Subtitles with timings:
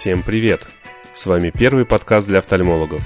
[0.00, 0.66] Всем привет!
[1.12, 3.02] С вами первый подкаст для офтальмологов.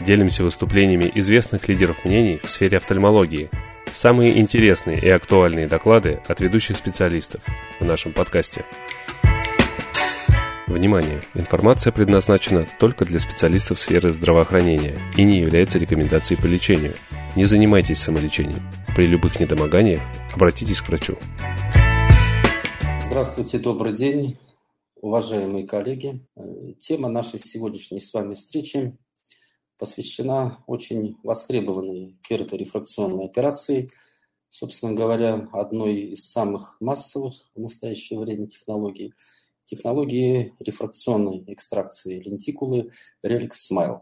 [0.00, 3.48] Делимся выступлениями известных лидеров мнений в сфере офтальмологии.
[3.92, 7.42] Самые интересные и актуальные доклады от ведущих специалистов
[7.78, 8.64] в нашем подкасте.
[10.66, 11.22] Внимание!
[11.34, 16.94] Информация предназначена только для специалистов сферы здравоохранения и не является рекомендацией по лечению.
[17.36, 18.62] Не занимайтесь самолечением.
[18.96, 20.02] При любых недомоганиях
[20.34, 21.16] обратитесь к врачу.
[23.06, 24.36] Здравствуйте, добрый день,
[24.96, 26.26] уважаемые коллеги.
[26.36, 28.96] Э, тема нашей сегодняшней с вами встречи
[29.78, 33.90] посвящена очень востребованной кераторефракционной операции,
[34.48, 39.12] собственно говоря, одной из самых массовых в настоящее время технологий–
[39.66, 42.90] технологии рефракционной экстракции лентикулы
[43.24, 44.00] Relix Smile.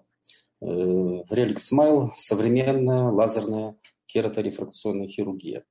[0.60, 3.76] Э, Relix Smile– современная лазерная
[4.06, 5.64] кераторефракционная хирургия.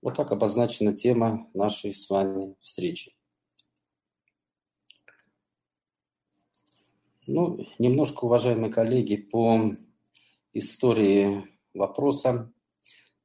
[0.00, 3.12] Вот так обозначена тема нашей с вами встречи.
[7.32, 9.58] Ну, немножко, уважаемые коллеги, по
[10.52, 11.44] истории
[11.74, 12.52] вопроса.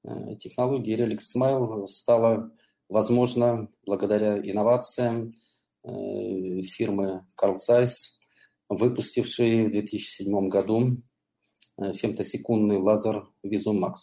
[0.03, 2.52] Э, технология Relix Smile стала
[2.89, 5.33] возможна благодаря инновациям–
[5.88, 7.94] Э, фирмы Carl Zeiss,
[8.67, 10.97] выпустившей в 2007 году
[11.78, 13.94] э, фемтосекундный лазер Visumax.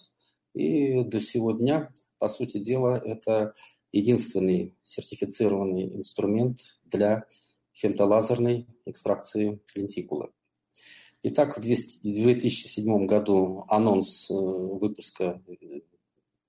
[0.54, 3.52] И до сего дня, по сути дела, это
[3.92, 7.26] единственный сертифицированный инструмент для
[7.74, 10.30] фемтолазерной экстракции лентикулы.
[11.22, 15.42] Итак, в 2007 году анонс э, выпуска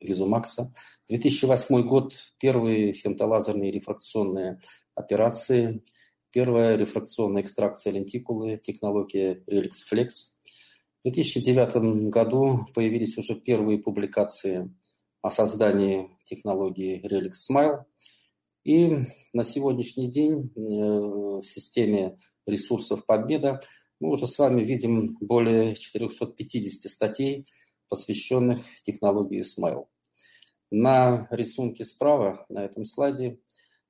[0.01, 0.73] Визумакса.
[1.09, 4.59] 2008 год– первые фемтолазерные рефракционные
[4.93, 5.83] операции.
[6.31, 10.09] Первая рефракционная экстракция лентикулы, технология Relix Flex.
[10.99, 14.75] В 2009 году появились уже первые публикации
[15.21, 17.85] о создании технологии Relix Smile.
[18.65, 18.89] И
[19.31, 23.61] на сегодняшний день э, в системе ресурсов Победа
[24.01, 27.45] мы уже с вами видим более 450 статей,
[27.87, 29.85] посвященных технологии Smile.
[30.71, 33.39] На рисунке справа, на этом слайде,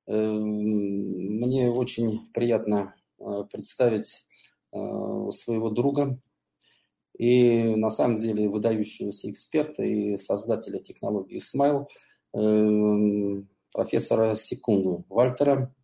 [0.07, 4.25] Эм, мне очень приятно э, представить
[4.71, 4.77] э,
[5.31, 6.19] своего друга
[7.17, 11.87] и на самом деле выдающегося эксперта и создателя технологии Smile,
[13.75, 15.75] профессора Секунду Вальтера.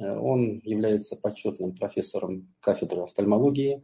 [0.00, 3.82] Э, он является почетным профессором кафедры офтальмологии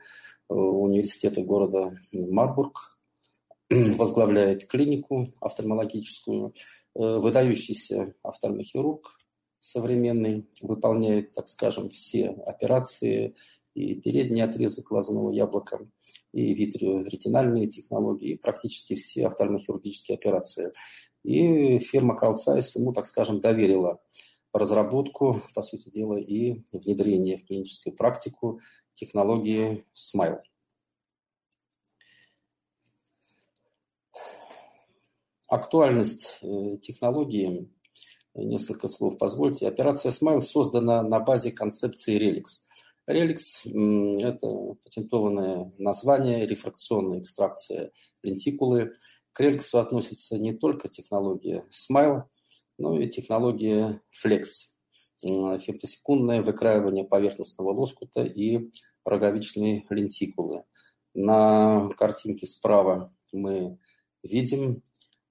[0.48, 2.98] университета города Марбург,
[3.70, 6.54] возглавляет клинику офтальмологическую,
[6.92, 9.16] выдающийся офтальмохирург,
[9.60, 13.36] современный, выполняет, так скажем, все операции
[13.74, 15.78] и передний отрезок глазного яблока,
[16.32, 20.72] и витриоретинальные технологии, и практически все офтальмохирургические операции.
[21.22, 24.00] И фирма Carl Zeiss ему, так скажем, доверила
[24.52, 28.60] разработку, по сути дела, и внедрение в клиническую практику
[28.94, 30.40] технологии Smile.
[35.48, 37.68] Актуальность э, технологии
[38.34, 39.66] несколько слов позвольте.
[39.66, 42.66] Операция Smile создана на базе концепции Relix.
[43.08, 43.64] Relix–
[44.20, 47.90] это патентованное название, рефракционная экстракция
[48.22, 48.92] лентикулы.
[49.32, 52.24] К Relix относится не только технология Smile,
[52.78, 54.44] но и технология Flex–
[55.22, 58.70] фемтосекундное выкраивание поверхностного лоскута и
[59.04, 60.64] роговичные лентикулы.
[61.14, 63.78] На картинке справа мы
[64.22, 64.82] видим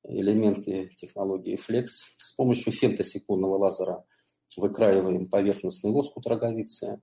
[0.04, 1.88] элементы технологии Flex.
[2.18, 4.06] С помощью фемтосекундного лазера
[4.58, 7.02] выкраиваем поверхностный лоскут роговицы,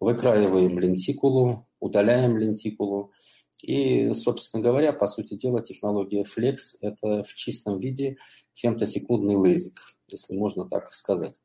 [0.00, 3.12] выкраиваем лентикулу, удаляем лентикулу.
[3.62, 8.16] И, собственно говоря, по сути дела, технология Flex– это в чистом виде
[8.54, 11.40] фемтосекундный лейзик, если можно так сказать.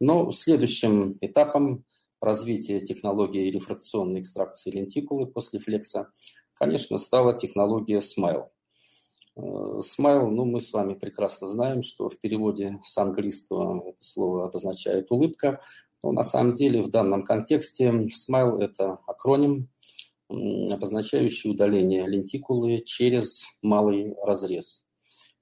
[0.00, 1.84] Но следующим этапом
[2.20, 6.10] развития технологии рефракционной экстракции лентикулы после флекса,
[6.54, 8.48] конечно, стала технология Smile–
[9.82, 15.10] Смайл, ну, мы с вами прекрасно знаем, что в переводе с английского это слово обозначает
[15.10, 15.60] улыбка,
[16.02, 19.68] но на самом деле в данном контексте смайл– это акроним,
[20.28, 24.84] обозначающий удаление лентикулы через малый разрез.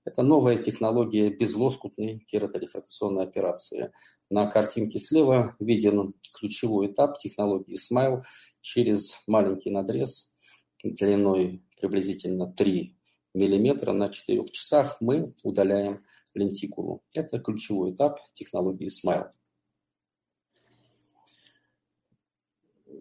[0.04, 3.90] Это новая технология безлоскутной кераторефракционной операции.
[4.28, 8.22] На картинке слева виден ключевой этап технологии Smile
[8.60, 10.34] через маленький надрез
[10.82, 12.94] длиной приблизительно 3
[13.32, 16.04] миллиметра на 4 часах мы удаляем
[16.34, 17.02] лентикулу.
[17.14, 19.31] Это ключевой этап технологии Smile.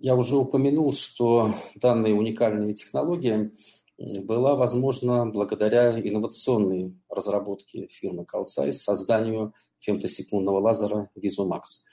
[0.04, 3.54] Я уже упомянул, что данная уникальная технология
[3.98, 11.86] была возможна благодаря инновационной разработке фирмы Calsize созданию фемтосекундного лазера Visumax.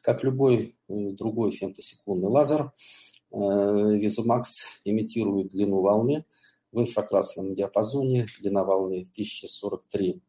[0.00, 2.72] Как любой другой фемтосекундный лазер,
[3.30, 6.24] Визумакс имитирует длину волны
[6.72, 10.22] в инфракрасном диапазоне, длина волны 1043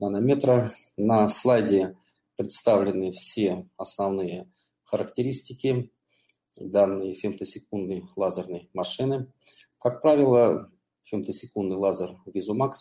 [0.00, 0.74] нанометра.
[0.96, 1.96] На слайде
[2.34, 4.50] представлены все основные
[4.82, 5.92] характеристики
[6.58, 9.32] данной фемтосекундной лазерной машины.
[9.78, 10.70] Как правило,
[11.04, 12.72] фемтосекундный лазер Vizumax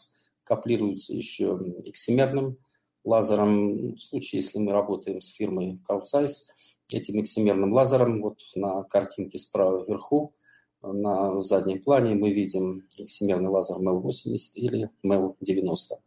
[0.44, 2.58] каплируется еще эксимерным
[3.04, 3.96] лазером.
[3.96, 6.50] В случае, если мы работаем с фирмой Carl Zeiss,
[6.92, 10.34] этим эксимерным лазером, вот на картинке справа вверху,
[10.82, 15.98] на заднем плане мы видим эксимерный лазер MEL-80 или MEL-90.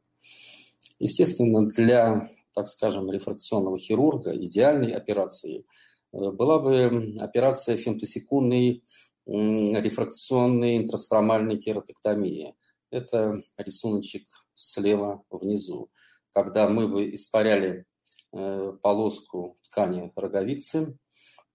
[0.98, 5.64] Естественно, для, так скажем, рефракционного хирурга идеальной операцией э,
[6.12, 8.84] была бы операция фемтосекундной
[9.26, 12.54] рефракционной интрастромальной кератоктомии.
[12.90, 15.90] Это рисуночек слева внизу.
[16.32, 17.86] Когда мы бы испаряли
[18.32, 20.98] э, полоску ткани роговицы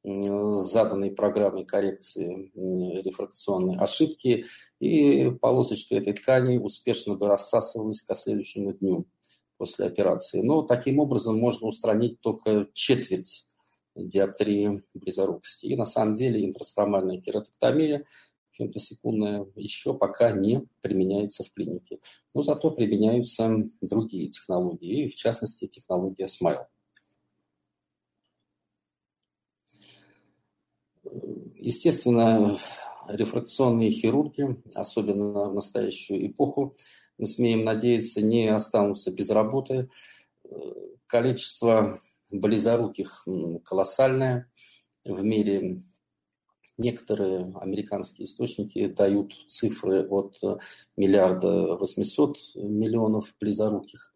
[0.04, 2.51] с заданной программой коррекции
[3.01, 4.45] рефракционной ошибки,
[4.80, 9.06] и полосочка этой ткани успешно бы рассасывалась к следующему дню
[9.57, 10.42] после операции.
[10.42, 13.47] Но таким образом можно устранить только четверть
[13.98, 15.66] диоптрии близорукости.
[15.68, 18.06] И на самом деле интрастромальная кератоктомия
[18.52, 22.00] фемтосекундная еще пока не применяется в клинике.
[22.34, 26.66] Но зато применяются другие технологии, в частности технология SMILE.
[31.56, 32.58] Естественно,
[33.08, 36.76] рефракционные хирурги, особенно в настоящую эпоху,
[37.18, 39.90] мы смеем надеяться, не останутся без работы.
[41.08, 42.00] Количество
[42.31, 43.25] близоруких
[43.63, 44.51] колоссальное
[45.03, 45.81] в мире.
[46.77, 50.39] Некоторые американские источники дают цифры от
[50.95, 54.13] миллиарда восьмисот миллионов близоруких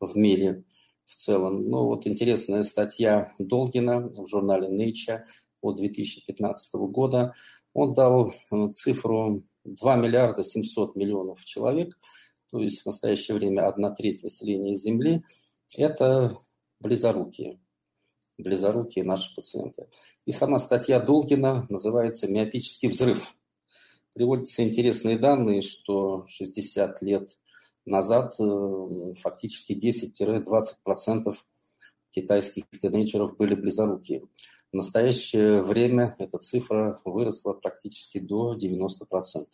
[0.00, 0.64] в мире
[1.06, 1.68] в целом.
[1.68, 5.20] Ну вот интересная статья Долгина в журнале Nature
[5.60, 7.34] от 2015 года.
[7.74, 8.32] Он дал
[8.72, 11.98] цифру 2 миллиарда 700 миллионов человек,
[12.50, 15.22] то есть в настоящее время одна треть населения Земли–
[15.76, 16.36] это
[16.80, 17.60] близорукие
[18.42, 19.88] близорукие наши пациенты.
[20.26, 23.34] И сама статья Долгина называется «Миопический взрыв».
[24.12, 27.38] Приводятся интересные данные, что 60 лет
[27.86, 31.36] назад э, фактически 10-20%
[32.10, 34.22] китайских тинейджеров были близорукие.
[34.72, 39.46] В настоящее время эта цифра выросла практически до 90%.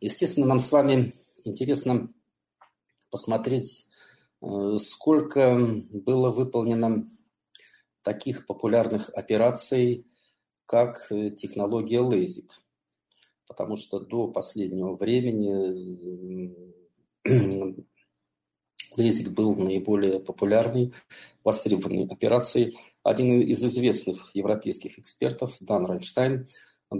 [0.00, 2.12] Естественно, нам с вами интересно
[3.10, 3.86] посмотреть,
[4.42, 5.56] э, сколько
[5.92, 7.08] было выполнено
[8.02, 10.06] таких популярных операций,
[10.66, 12.50] как э, технология LASIK.
[13.46, 16.52] Потому что до последнего времени
[18.96, 20.92] LASIK был наиболее популярной,
[21.42, 22.78] востребованной операцией.
[23.02, 26.46] Один из известных европейских экспертов, Дан Райнштайн,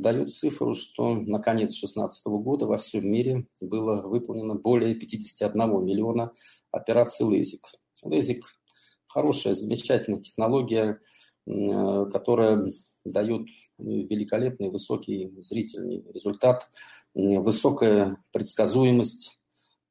[0.01, 6.33] дают цифру, что на конец 2016 года во всем мире было выполнено более 51 миллиона
[6.71, 7.67] операций лазик.
[8.03, 8.45] Лазик–
[9.07, 11.01] хорошая, замечательная технология,
[11.47, 12.67] которая
[13.05, 13.49] дает
[13.79, 16.69] великолепный высокий зрительный результат,
[17.15, 19.39] высокая предсказуемость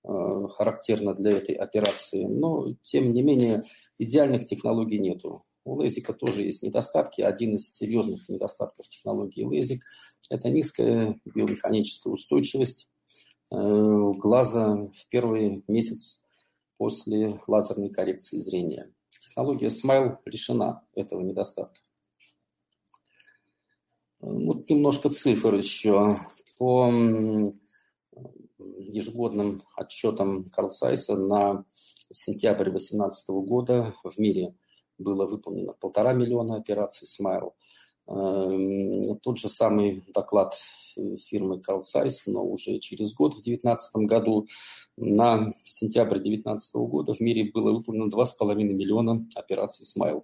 [0.03, 2.25] э, характерна для этой операции.
[2.25, 3.63] Но, тем не менее,
[3.97, 5.43] идеальных технологий нету.
[5.65, 7.21] У лазика тоже есть недостатки.
[7.21, 9.83] Один из серьезных недостатков технологии лазик–
[10.29, 12.89] это низкая биомеханическая устойчивость
[13.51, 16.21] э, глаза в первый месяц
[16.77, 18.91] после лазерной коррекции зрения.
[19.09, 21.79] Технология Smile лишена этого недостатка.
[24.19, 26.17] Вот немножко цифр еще.
[26.57, 26.89] По
[28.57, 31.65] ежегодным отчетам Карл Сайса на
[32.11, 34.55] сентябрь 2018 года в мире
[34.97, 37.53] было выполнено полтора миллиона операций Smile.
[38.07, 40.55] Эм, тот же самый доклад
[40.95, 44.47] фирмы Carl Zeiss, но уже через год, в 2019 году,
[44.97, 50.23] на сентябрь 2019 года в мире было выполнено 2,5 миллиона операций Smile.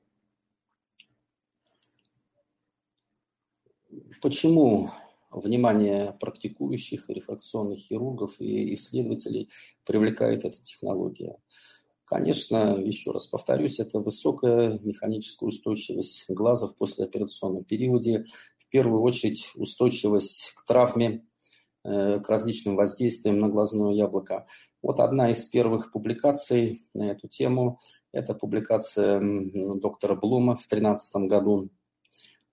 [4.22, 4.92] Почему
[5.32, 9.50] внимание практикующих рефракционных хирургов и исследователей
[9.86, 11.38] привлекает эта технология?
[12.10, 18.26] Конечно, еще раз повторюсь, это высокая механическая устойчивость глаза в послеоперационном периоде,
[18.58, 21.24] в первую очередь устойчивость к травме,
[21.84, 24.48] э, к различным воздействиям на глазное яблоко.
[24.82, 27.80] Вот одна из первых публикаций на эту тему–
[28.12, 29.22] это публикация
[29.80, 31.70] доктора Блума в 2013 году.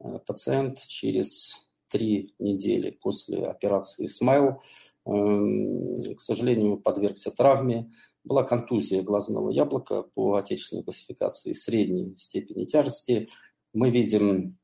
[0.01, 4.61] Э, пациент через три недели после операции «Смайл»,
[5.07, 7.89] эм, к сожалению, подвергся травме,
[8.27, 13.29] Была контузия глазного яблока по отечественной классификации средней степени тяжести.
[13.73, 14.59] Мы видим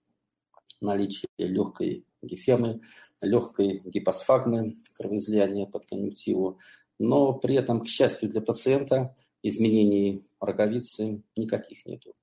[0.81, 2.81] наличие легкой гифемы,
[3.21, 6.59] легкой гипосфагмы, кровоизлияния под конъюнктиву,
[6.99, 9.15] но при этом, к счастью для пациента,
[9.45, 12.17] изменений роговицы никаких нету.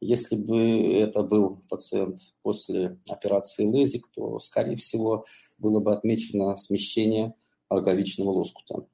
[0.00, 5.24] Если бы это был пациент после операции лезик, то, скорее всего,
[5.58, 7.34] было бы отмечено смещение
[7.68, 8.86] роговичного лоскута.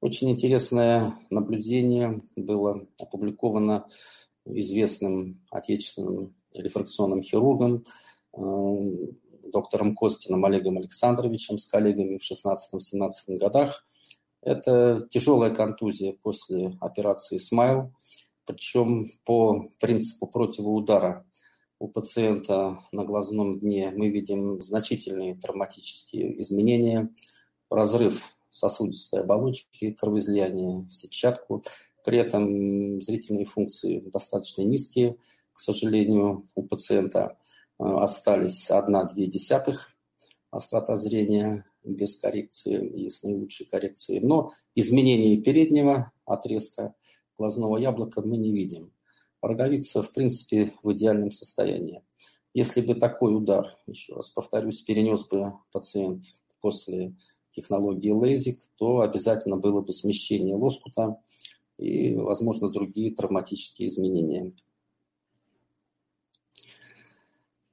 [0.00, 3.88] Очень интересное наблюдение было опубликовано
[4.44, 7.84] известным отечественным рефракционным хирургом,
[8.32, 8.40] э,
[9.50, 13.84] доктором Костином Олегом Александровичем с коллегами в 16-17 годах.
[14.40, 17.92] Это тяжелая контузия после операции «Смайл»,
[18.44, 21.26] причем по принципу противоудара
[21.80, 27.10] у пациента на глазном дне мы видим значительные травматические изменения,
[27.68, 31.64] разрыв сосудистой оболочки, кровоизлияние в сетчатку.
[32.04, 35.16] При этом зрительные функции достаточно низкие,
[35.52, 37.36] к сожалению, у пациента
[37.78, 39.76] э, остались 1,2
[40.50, 44.20] острота зрения без коррекции и с наилучшей коррекцией.
[44.20, 46.94] Но изменений переднего отрезка
[47.36, 48.92] глазного яблока мы не видим.
[49.40, 52.02] Роговица, в принципе, в идеальном состоянии.
[52.54, 56.24] Если бы такой удар, еще раз повторюсь, перенес бы пациент
[56.60, 57.14] после
[57.60, 61.20] технологии лейзик, то обязательно было бы смещение лоскута
[61.76, 64.52] и, возможно, другие травматические изменения.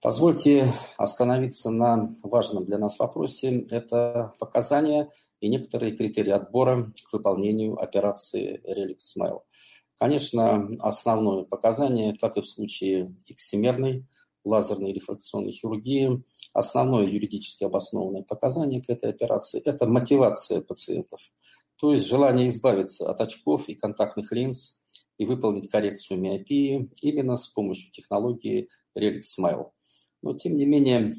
[0.01, 3.65] Позвольте остановиться на важном для нас вопросе.
[3.71, 9.41] Это показания и некоторые критерии отбора к выполнению операции Relix Smile.
[9.97, 14.05] Конечно, основное показание, как и в случае эксимерной
[14.45, 16.23] лазерной рефракционной хирургии,
[16.53, 21.19] основное юридически обоснованное показание к этой операции– это мотивация пациентов,
[21.77, 24.81] то есть желание избавиться от очков и контактных линз
[25.17, 29.71] и выполнить коррекцию миопии именно с помощью технологии Relic Smile.
[30.21, 31.15] Но, тем не менее,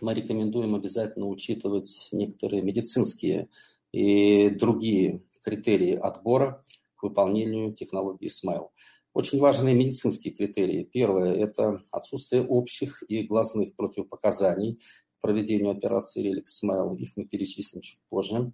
[0.00, 3.48] мы рекомендуем обязательно учитывать некоторые медицинские
[3.92, 6.64] и другие критерии отбора
[6.96, 8.68] к выполнению технологии Smile.
[9.16, 10.84] Очень важные медицинские критерии.
[10.84, 16.98] Первое– это отсутствие общих и глазных противопоказаний к проведению операции Relic Smile.
[16.98, 18.52] Их мы перечислим чуть позже.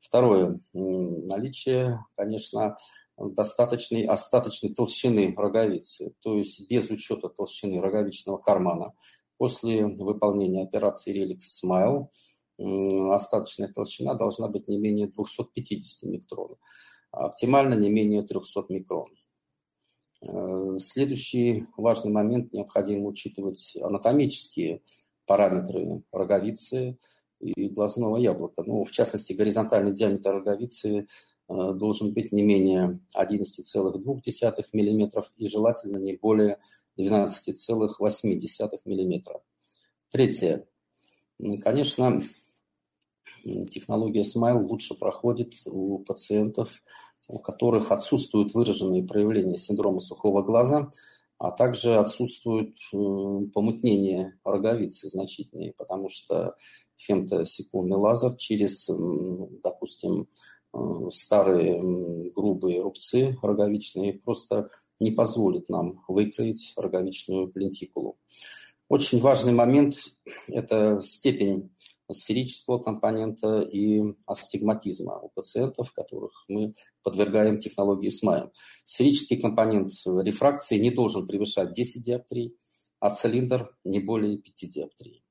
[0.00, 2.76] Второе– наличие, конечно,
[3.16, 8.92] достаточной остаточной толщины роговицы, то есть без учета толщины роговичного кармана.
[9.38, 12.08] После выполнения операции Relix Smile
[13.14, 16.50] остаточная толщина должна быть не менее 250 микрон,
[17.12, 19.08] а оптимально не менее 300 микрон.
[20.26, 24.82] Э, следующий важный момент, необходимо учитывать анатомические
[25.26, 26.98] параметры роговицы
[27.40, 28.62] и глазного яблока.
[28.64, 31.06] Ну, в частности, горизонтальный диаметр роговицы
[31.52, 36.58] Э, должен быть не менее 11,2 мм и желательно не более
[36.96, 39.40] 12,8 мм.
[40.10, 40.66] Третье.
[41.62, 42.22] Конечно,
[43.42, 46.82] технология Smile лучше проходит у пациентов,
[47.28, 50.90] у которых отсутствуют выраженные проявления синдрома сухого глаза,
[51.38, 56.54] а также отсутствует помутнение роговицы значительные, потому что
[56.96, 58.88] фемтосекундный лазер через,
[59.62, 60.28] допустим,
[60.74, 60.78] Э,
[61.10, 68.16] старые грубые рубцы роговичные просто не позволит нам выкроить роговичную лентикулу.
[68.88, 69.96] Очень важный момент–
[70.48, 71.70] это степень
[72.14, 78.50] сферического компонента и астигматизма у пациентов, которых мы подвергаем технологии СМАем.
[78.84, 82.56] Сферический компонент рефракции не должен превышать 10 диоптрий,
[83.00, 85.24] а цилиндр не более 5 диоптрий.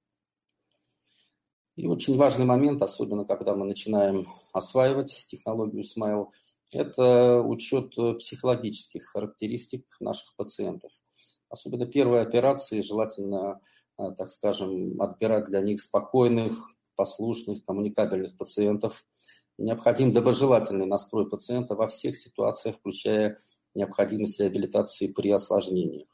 [1.76, 6.28] И очень важный момент, особенно когда мы начинаем осваивать технологию Smile,
[6.72, 10.92] это учет психологических характеристик наших пациентов.
[11.50, 13.60] Особенно первые операции желательно,
[14.18, 16.54] так скажем, отбирать для них спокойных,
[16.96, 19.06] послушных, коммуникабельных пациентов.
[19.58, 23.38] Необходим доброжелательный настрой пациента во всех ситуациях, включая
[23.76, 26.08] необходимость реабилитации при осложнениях.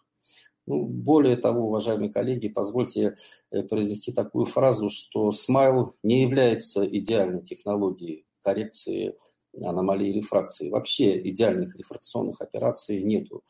[0.65, 3.15] Ну, более того, уважаемые коллеги, позвольте
[3.51, 9.15] э, произнести такую фразу, что Smile не является идеальной технологией коррекции
[9.63, 10.69] аномалии рефракции.
[10.69, 13.43] Вообще идеальных рефракционных операций нету.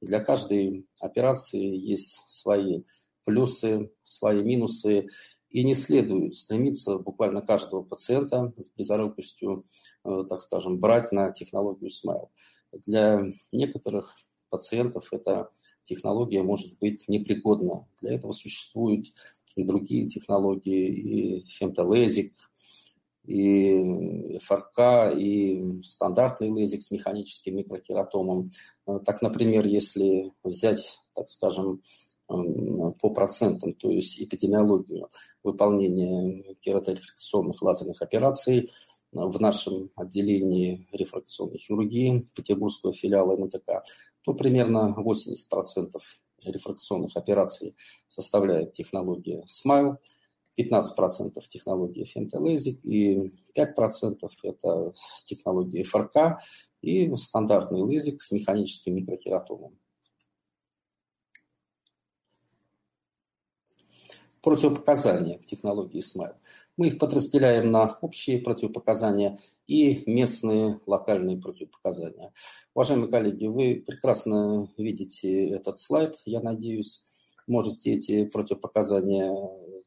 [0.00, 2.82] Для каждой операции есть свои
[3.24, 5.08] плюсы, свои минусы,
[5.50, 9.64] и не следует стремиться буквально каждого пациента с близорукостью,
[10.04, 12.28] э, так скажем, брать на технологию Smile.
[12.86, 14.16] Для некоторых
[14.50, 15.48] пациентов это
[15.84, 17.86] технология может быть непригодна.
[18.00, 19.12] Для этого существуют
[19.54, 22.34] и другие технологии, и фемтолезик,
[23.24, 28.50] и ФРК, и стандартный лезик с механическим микрокератомом.
[29.04, 31.80] Так, например, если взять, так скажем,
[32.26, 35.08] по процентам, то есть эпидемиологию
[35.42, 38.70] выполнения кераторефракционных лазерных операций
[39.12, 43.84] в нашем отделении рефракционной хирургии Петербургского филиала МТК,
[44.22, 45.92] то примерно 80%
[46.46, 47.76] рефракционных операций
[48.08, 49.96] составляет технология SMILE,
[50.58, 54.94] 15% технология FemtoLASIK и 5% это
[55.26, 56.40] технология ФРК
[56.80, 59.72] и стандартный лазик с механическим микрохератомом.
[64.44, 66.34] Противопоказания к технологии SMILE.
[66.76, 72.30] Мы их подразделяем на общие противопоказания и местные локальные противопоказания.
[72.74, 77.04] Уважаемые коллеги, вы прекрасно видите этот слайд, я надеюсь,
[77.46, 79.34] можете эти противопоказания,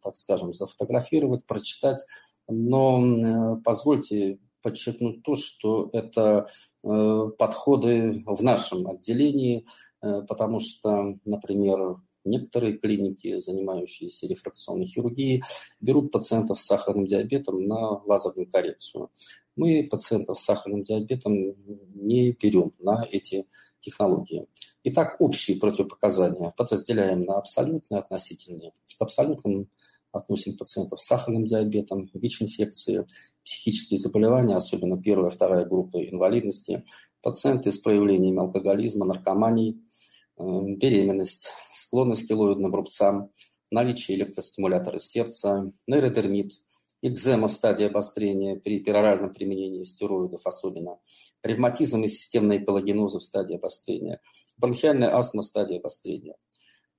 [0.01, 2.03] так скажем, зафотографировать, прочитать,
[2.47, 6.47] но э, позвольте подчеркнуть то, что это
[6.83, 9.65] э, подходы в нашем отделении,
[10.01, 11.97] э, потому что, например,
[12.27, 15.43] Некоторые клиники, занимающиеся рефракционной хирургией,
[15.79, 19.09] берут пациентов с сахарным диабетом на лазерную коррекцию.
[19.55, 21.33] Мы пациентов с сахарным диабетом
[21.95, 23.47] не берем на эти
[23.79, 24.47] технологии.
[24.83, 28.71] Итак, общие противопоказания подразделяем на абсолютные относительные.
[28.97, 29.69] К абсолютным
[30.11, 33.07] относим пациентов с сахарным диабетом, ВИЧ-инфекции,
[33.43, 36.83] психические заболевания, особенно первая вторая группы инвалидности,
[37.21, 39.81] пациенты с проявлениями алкоголизма, наркомании,
[40.37, 43.31] беременность, склонность к келоидным рубцам,
[43.71, 46.53] наличие электростимулятора сердца, нейродермит,
[47.01, 50.99] экзема в стадии обострения при пероральном применении стероидов особенно,
[51.43, 54.21] ревматизм и системные коллагенозы в стадии обострения,
[54.57, 56.35] бронхиальная астма в стадии обострения.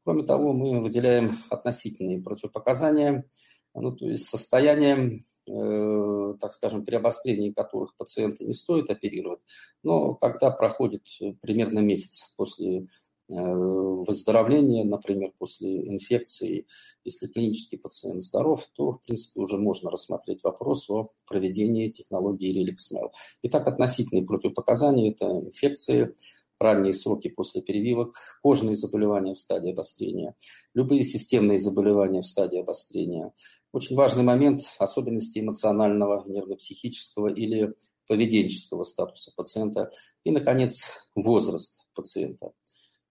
[0.05, 3.29] Кроме того, мы выделяем относительные противопоказания,
[3.75, 9.41] ну, то есть состояние, э, так скажем, при обострении которых пациента не стоит оперировать,
[9.83, 11.03] но когда проходит
[11.43, 12.87] примерно месяц после
[13.31, 16.67] Э, выздоровления, например, после инфекции,
[17.05, 23.11] если клинический пациент здоров, то, в принципе, уже можно рассмотреть вопрос о проведении технологии RelicsMail.
[23.43, 26.17] Итак, относительные противопоказания– это инфекции,
[26.59, 30.35] ранние сроки после прививок, кожные заболевания в стадии обострения,
[30.73, 33.33] любые системные заболевания в стадии обострения.
[33.73, 37.75] Очень важный момент– особенности эмоционального, нервно-психического или
[38.07, 39.91] поведенческого статуса пациента.
[40.25, 42.53] И, наконец, возраст пациента–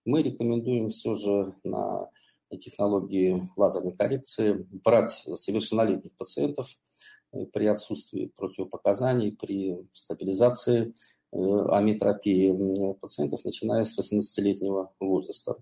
[0.08, 2.10] мы рекомендуем все же на
[2.62, 6.70] технологии лазерной коррекции брать совершеннолетних пациентов
[7.34, 10.94] э, при отсутствии противопоказаний, при стабилизации
[11.34, 15.56] э, аметропии пациентов, начиная с 18-летнего возраста.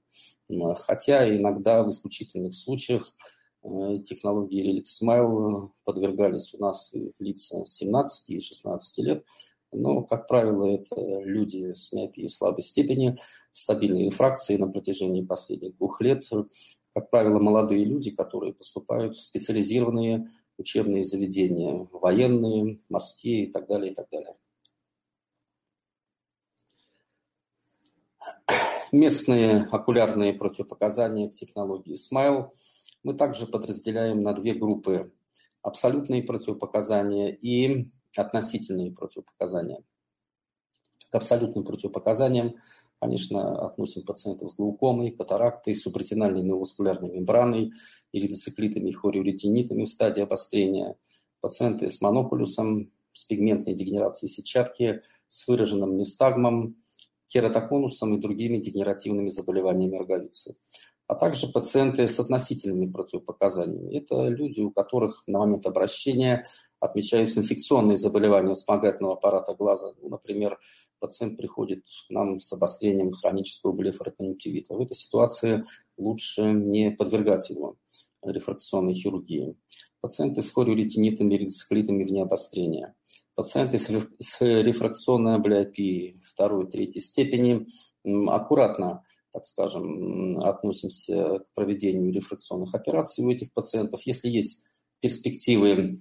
[0.78, 3.12] Хотя иногда в исключительных случаях
[3.64, 9.26] э, технологии Relic Smile подвергались у нас лица 17 и 16 лет,
[9.72, 13.18] но, как правило, это люди с миопией слабой степени,
[13.56, 16.26] стабильные инфракции на протяжении последних двух лет.
[16.94, 23.94] Как правило, молодые люди, которые поступают в специализированные учебные заведения, военные, морские и так далее,
[23.94, 24.36] и так далее.
[28.92, 32.52] Местные окулярные противопоказания к технологии SMILE
[33.04, 35.14] мы также подразделяем на две группы.
[35.62, 39.84] Абсолютные противопоказания и относительные противопоказания.
[41.10, 42.56] К абсолютным противопоказаниям,
[43.00, 47.72] конечно, относим пациентов с глаукомой, катарактой, субретинальной неоваскулярной мембраной,
[48.12, 50.96] иридоциклитами, хориуретинитами в стадии обострения,
[51.42, 56.78] пациенты с монокулюсом, с пигментной дегенерацией сетчатки, с выраженным нестагмом,
[57.28, 60.56] кератоконусом и другими дегенеративными заболеваниями роговицы
[61.08, 63.96] а также пациенты с относительными противопоказаниями.
[63.96, 66.48] Это люди, у которых на момент обращения
[66.80, 69.94] отмечаются инфекционные заболевания вспомогательного аппарата глаза.
[70.02, 70.60] Ну, например,
[71.00, 74.76] пациент приходит к нам с обострением хронического блефороконъюнктивита.
[74.76, 75.64] В этой ситуации
[75.98, 77.76] лучше не подвергать его
[78.24, 79.58] рефракционной хирургии.
[80.02, 82.96] Пациенты с хориоретинитами, редицеклитами вне обострения.
[83.36, 87.66] Пациенты с рефракционной облиопией второй, третьей степени
[88.30, 89.04] аккуратно
[89.36, 94.04] так скажем, относимся к проведению рефракционных операций у этих пациентов.
[94.06, 94.64] Если есть
[95.02, 96.00] перспективы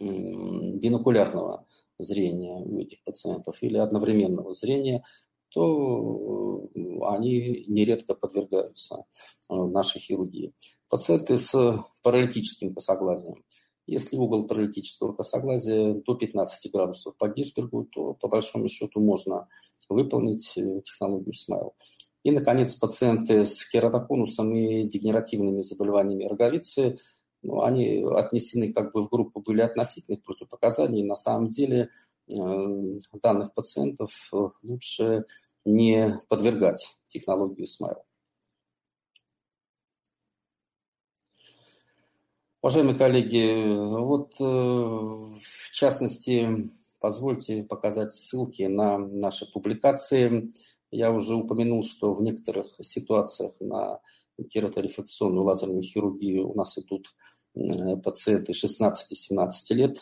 [0.00, 1.66] бинокулярного
[1.98, 5.02] зрения у этих пациентов или одновременного зрения,
[5.50, 9.04] то э, они нередко подвергаются
[9.48, 10.52] э, нашей хирургии.
[10.88, 13.44] Пациенты с паралитическим косоглазием.
[13.86, 19.48] Если угол паралитического косоглазия до 15 градусов по Гиршбергу, то по большому счету можно
[19.88, 21.70] выполнить э, технологию SMILE.
[22.24, 26.98] И, наконец, пациенты с кератоконусом и дегенеративными заболеваниями роговицы
[27.42, 31.02] ну, они отнесены как бы в группу были относительных противопоказаний.
[31.02, 31.90] На самом деле
[32.26, 34.12] данных пациентов
[34.62, 35.24] лучше
[35.64, 38.02] не подвергать технологию Smile.
[42.60, 46.70] Уважаемые коллеги, вот в частности
[47.00, 50.52] позвольте показать ссылки на наши публикации.
[50.90, 54.00] Я уже упомянул, что в некоторых ситуациях на
[54.50, 57.14] кераторефракционную лазерную хирургию у нас идут
[58.04, 59.98] пациенты 16-17 лет.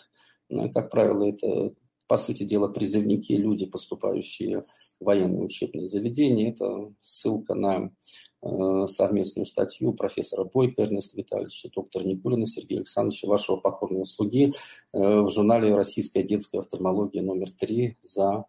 [0.75, 1.75] Как правило, это,
[2.07, 4.65] по сути дела, призывники, люди, поступающие
[5.01, 6.51] в военные учебные заведения.
[6.51, 7.91] Это ссылка на
[8.43, 14.53] э, совместную статью профессора Бойко Эрнеста Витальевича, доктора Никулина Сергея Александровича, вашего покорного слуги
[14.93, 18.45] э, в журнале «Российская детская офтальмология» номер 3 за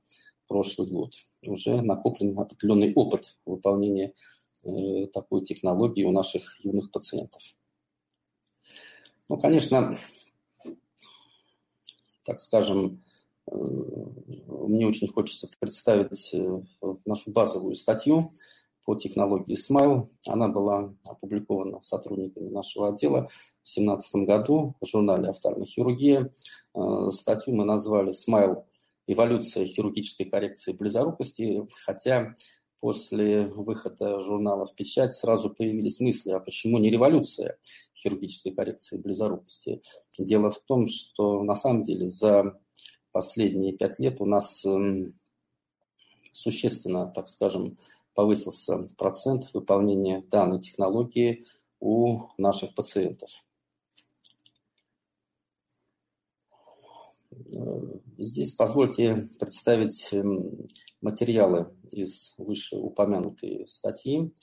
[0.47, 1.13] прошлый год.
[1.43, 4.13] Уже накоплен определенный опыт выполнения э,
[5.13, 7.41] такой технологии у наших юных пациентов.
[9.30, 9.97] Ну, конечно,
[12.23, 13.03] так скажем,
[13.51, 16.62] э, мне очень хочется представить э,
[17.06, 18.32] нашу базовую статью
[18.86, 20.10] по технологии Smile.
[20.27, 23.27] Она была опубликована сотрудниками нашего отдела
[23.63, 26.32] в 2017 году в журнале «Офтальмохирургия».
[27.12, 28.63] Статью мы назвали «Smile
[29.08, 32.36] эволюция хирургической коррекции близорукости, хотя
[32.80, 37.58] после выхода журнала в печать сразу появились мысли, а почему не революция
[37.96, 39.82] хирургической коррекции близорукости?
[40.18, 42.60] Дело в том, что на самом деле за
[43.12, 45.20] последние пять лет у нас эм,
[46.34, 47.78] существенно, так скажем,
[48.13, 51.46] повысился процент выполнения данной технологии
[51.80, 53.30] у наших пациентов.
[57.32, 60.68] Э, здесь позвольте представить эм,
[61.02, 64.34] материалы из вышеупомянутой статьи.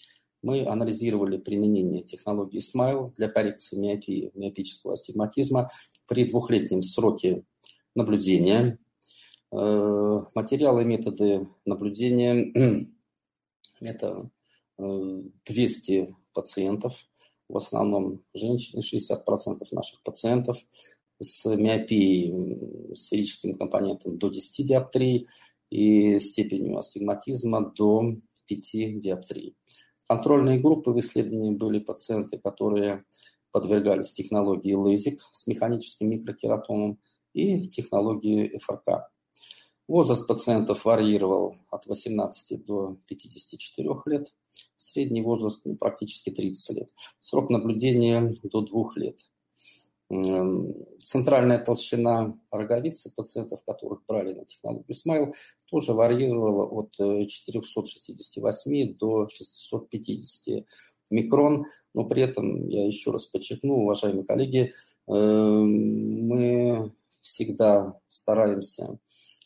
[0.43, 5.71] Мы анализировали применение технологии SMILE для коррекции миопии, миопического астигматизма
[6.07, 7.45] при двухлетнем сроке
[7.95, 8.79] наблюдения.
[9.53, 12.53] Э, материалы и методы наблюдения–
[13.81, 14.31] это
[14.79, 16.95] 200 э, пациентов,
[17.49, 20.59] в основном женщины, 60% наших пациентов–
[21.21, 25.29] с миопией сферическим компонентом до 10 диоптрий
[25.75, 28.15] и степенью астигматизма до
[28.47, 29.57] 5 диоптрий.
[30.07, 33.03] Контрольные группы в исследовании были пациенты, которые
[33.51, 37.01] подвергались технологии LASIK с механическим микрокератомом
[37.33, 39.11] и технологии ФРК.
[39.89, 44.29] Возраст пациентов варьировал от 18 до 54 лет,
[44.77, 49.19] средний возраст ну, практически 30 лет, срок наблюдения до 2 лет–
[51.01, 55.33] Центральная толщина роговицы пациентов, которых брали на технологию Smile,
[55.67, 60.65] тоже варьировала от 468 э, до 650
[61.11, 64.73] микрон, но при этом, я еще раз подчеркну, уважаемые коллеги,
[65.09, 68.99] эм, мы всегда стараемся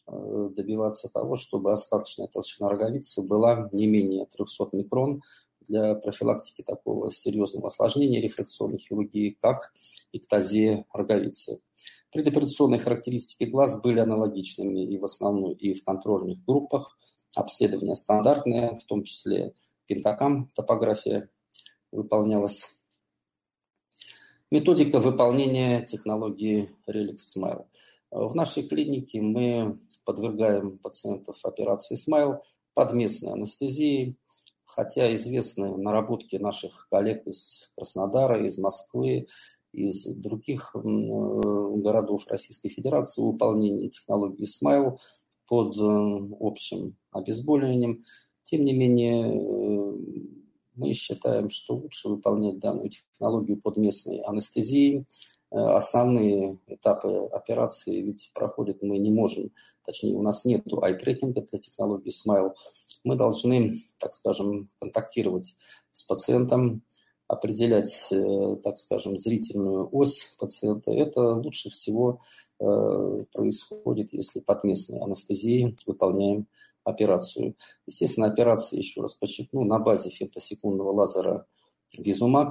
[0.06, 5.22] э, добиваться того, чтобы остаточная толщина роговицы была не менее 300 микрон,
[5.68, 9.72] для профилактики такого серьезного осложнения рефракционной хирургии, как
[10.12, 11.58] эктазия роговицы.
[12.10, 16.98] Предоперационные характеристики глаз были аналогичными и в основной, и в контрольных группах.
[17.36, 19.54] Обследование стандартное, в том числе
[19.86, 21.28] пентакам топография
[21.92, 22.74] выполнялась.
[24.50, 27.66] Методика выполнения технологии Relix Smile.
[28.10, 32.40] В нашей клинике мы подвергаем пациентов операции Smile
[32.72, 34.16] под местной анестезией,
[34.78, 39.26] хотя известны наработки наших коллег из Краснодара, из Москвы,
[39.72, 44.98] из других городов Российской Федерации выполнение технологии Smile
[45.48, 48.02] под э, общим обезболиванием.
[48.44, 49.96] Тем не менее, э,
[50.76, 58.30] мы считаем, что лучше выполнять данную технологию под местной анестезией, Э, основные этапы операции ведь
[58.34, 59.50] проходят мы не можем,
[59.84, 62.52] точнее у нас нет ай-трекинга для технологии Smile.
[63.04, 65.56] Мы должны, так скажем, контактировать
[65.92, 66.82] с пациентом,
[67.28, 70.90] определять, э, так скажем, зрительную ось пациента.
[70.90, 72.20] Это лучше всего
[72.58, 76.48] э, происходит, если под местной анестезией выполняем
[76.84, 77.54] операцию.
[77.86, 81.46] Естественно, операция, еще раз подчеркну, на базе фемтосекундного лазера
[81.96, 82.50] Visumax.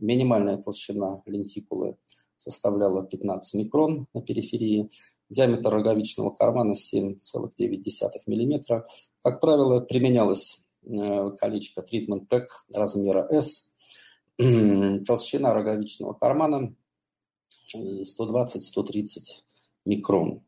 [0.00, 1.96] Минимальная толщина лентикулы
[2.44, 4.90] составляла 15 микрон на периферии,
[5.30, 8.84] диаметр роговичного кармана 7,9 мм.
[9.22, 13.72] Как правило, применялось э, колечко Treatment Pack размера S,
[15.06, 16.74] толщина роговичного кармана
[17.74, 19.06] 120-130
[19.86, 20.42] микрон.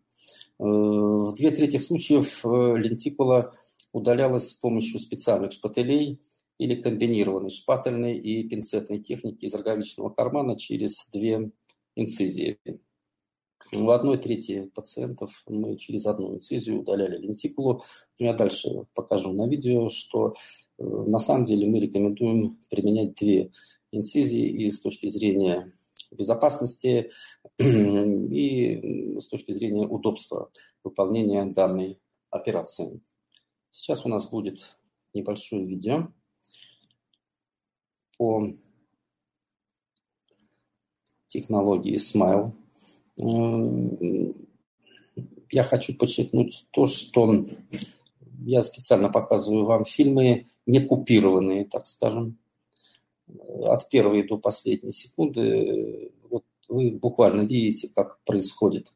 [0.59, 3.55] Э, в две трети случаев э, лентикула
[3.93, 6.21] удалялась с помощью специальных шпателей
[6.59, 11.51] или комбинированной шпательной и пинцетной техники из роговичного кармана через две
[11.97, 12.59] инцизии.
[13.73, 17.83] У одной трети пациентов мы через одну инцизию удаляли лентикулу.
[18.19, 20.35] Я дальше покажу на видео, что
[20.79, 23.51] э, на самом деле мы рекомендуем применять две
[23.91, 25.73] инцизии и с точки зрения
[26.13, 27.11] безопасности
[27.59, 30.53] и с точки зрения удобства
[30.85, 31.99] выполнения данной
[32.31, 33.01] операции.
[33.71, 34.79] Сейчас у нас будет
[35.13, 36.13] небольшое видео
[38.17, 38.43] по
[41.29, 42.53] технологии Smile.
[45.51, 47.47] Я хочу подчеркнуть то, что
[48.45, 52.39] я специально показываю вам фильмы, не купированные, так скажем,
[53.63, 56.11] от первой до последней секунды.
[56.29, 58.93] Вот вы буквально видите, как происходит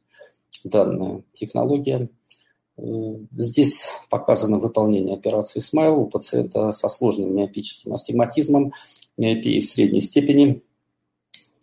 [0.63, 2.09] данная технология.
[2.77, 8.71] Здесь показано выполнение операции Smile у пациента со сложным миопическим астигматизмом,
[9.17, 10.61] миопии средней степени.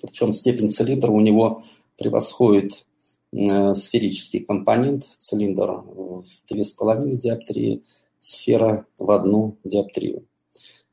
[0.01, 1.63] Причем степень цилиндра у него
[1.97, 2.87] превосходит
[3.33, 7.83] э, сферический компонент, цилиндр в 2,5 диоптрии,
[8.21, 10.27] сфера в одну диоптрию.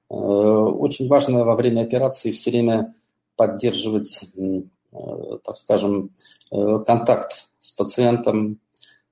[0.10, 2.94] Э, очень важно во время операции все время
[3.36, 6.12] поддерживать, э, так скажем,
[6.50, 8.62] контакт с пациентом,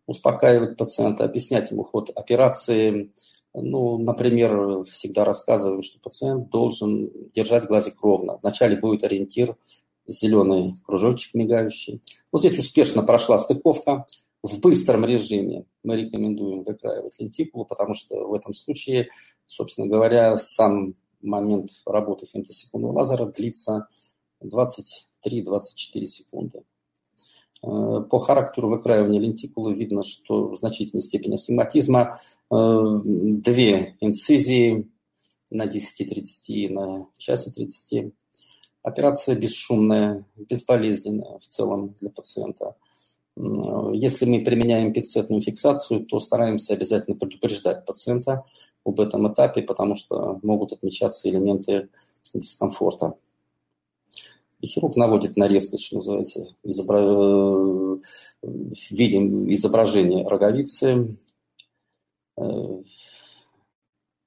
[0.05, 3.11] успокаивать пациента, объяснять ему ход операции.
[3.53, 8.39] Ну, например, всегда рассказываем, что пациент должен держать глазик ровно.
[8.41, 9.57] Вначале будет ориентир,
[10.07, 12.01] зеленый кружочек мигающий.
[12.31, 14.05] Вот здесь успешно прошла стыковка.
[14.41, 19.07] В быстром режиме мы рекомендуем выкраивать лентикулу, потому что в этом случае,
[19.47, 23.87] собственно говоря, сам момент работы фемтосекундного лазера длится
[24.43, 26.63] 23-24 секунды.
[27.63, 32.19] Э, по характеру выкраивания лентикулы видно, что в значительной степени астигматизма
[32.51, 34.89] э, две инцизии
[35.49, 38.13] на 10-30, на часе 30.
[38.83, 42.75] Операция бесшумная, безболезненная в целом для пациента.
[43.35, 48.43] Если мы применяем пинцетную фиксацию, то стараемся обязательно предупреждать пациента
[48.85, 51.89] об этом этапе, потому что могут отмечаться элементы
[52.33, 53.15] дискомфорта.
[54.59, 56.99] И хирург наводит на резкость, что называется, изобра...
[56.99, 57.97] Э,
[58.89, 61.17] видим изображение роговицы,
[62.37, 62.81] э,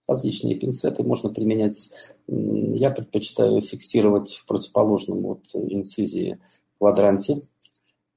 [0.06, 1.90] различные пинцеты можно применять.
[2.26, 6.38] Я предпочитаю фиксировать в противоположном от инцизии
[6.78, 7.42] квадранте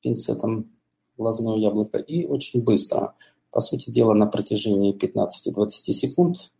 [0.01, 0.71] пинцетом
[1.17, 3.15] глазное яблоко и очень быстро.
[3.51, 6.51] По сути дела, на протяжении 15-20 секунд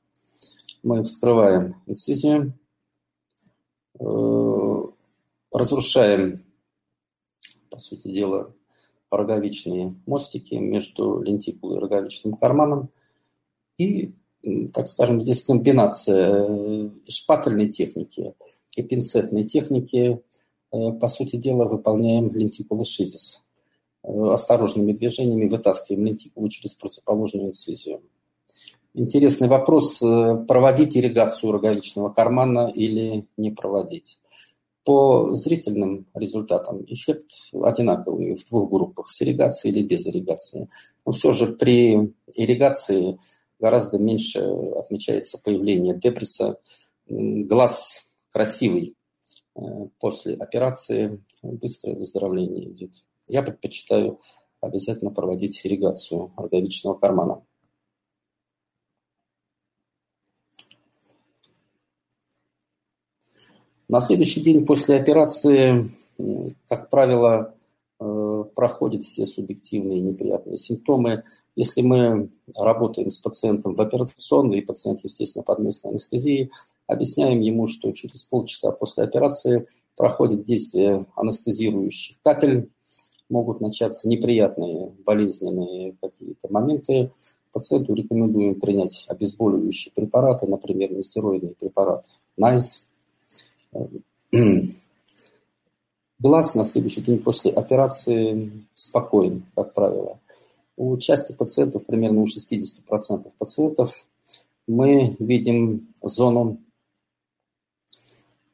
[0.84, 2.54] мы вскрываем инцизию,
[4.00, 4.84] э,
[5.52, 6.44] разрушаем,
[7.70, 8.54] по сути дела,
[9.12, 12.90] роговичные мостики между лентикулой и роговичным карманом.
[13.78, 14.14] И,
[14.74, 18.34] так скажем, здесь комбинация э, шпательной техники
[18.76, 20.22] и пинцетной техники.
[20.72, 23.44] Э, по сути дела, выполняем лентикулы шизис.
[24.04, 28.00] Э, осторожными движениями вытаскиваем лентикулу через противоположную инцизию.
[28.94, 34.18] Интересный вопрос, проводить ирригацию роговичного кармана или не проводить.
[34.84, 40.70] По зрительным результатам эффект одинаковый в двух группах, с ирригацией или без ирригации.
[41.06, 43.20] Но все же при ирригации
[43.60, 46.60] гораздо меньше отмечается появление депресса.
[47.08, 48.96] Глаз красивый
[49.56, 49.62] э,
[50.00, 52.92] после операции, быстрое выздоровление идет.
[53.28, 54.20] Я предпочитаю
[54.62, 57.44] обязательно проводить ирригацию роговичного кармана.
[63.88, 65.92] На следующий день после операции,
[66.68, 67.56] как правило,
[68.00, 71.24] э, проходят все субъективные неприятные симптомы.
[71.56, 76.52] Если мы работаем с пациентом в операционной, и пациент, естественно, под местной анестезией,
[76.88, 82.70] объясняем ему, что через полчаса после операции проходит действие анестезирующих капель,
[83.30, 87.12] могут начаться неприятные болезненные какие-то моменты.
[87.52, 92.06] Пациенту рекомендуем принять обезболивающие препараты, например, нестероидный препарат
[92.40, 92.86] NICE,
[96.22, 100.20] Глаз на следующий день после операции спокоен, как правило.
[100.76, 104.06] У части пациентов, примерно у 60% пациентов,
[104.68, 106.58] мы видим зону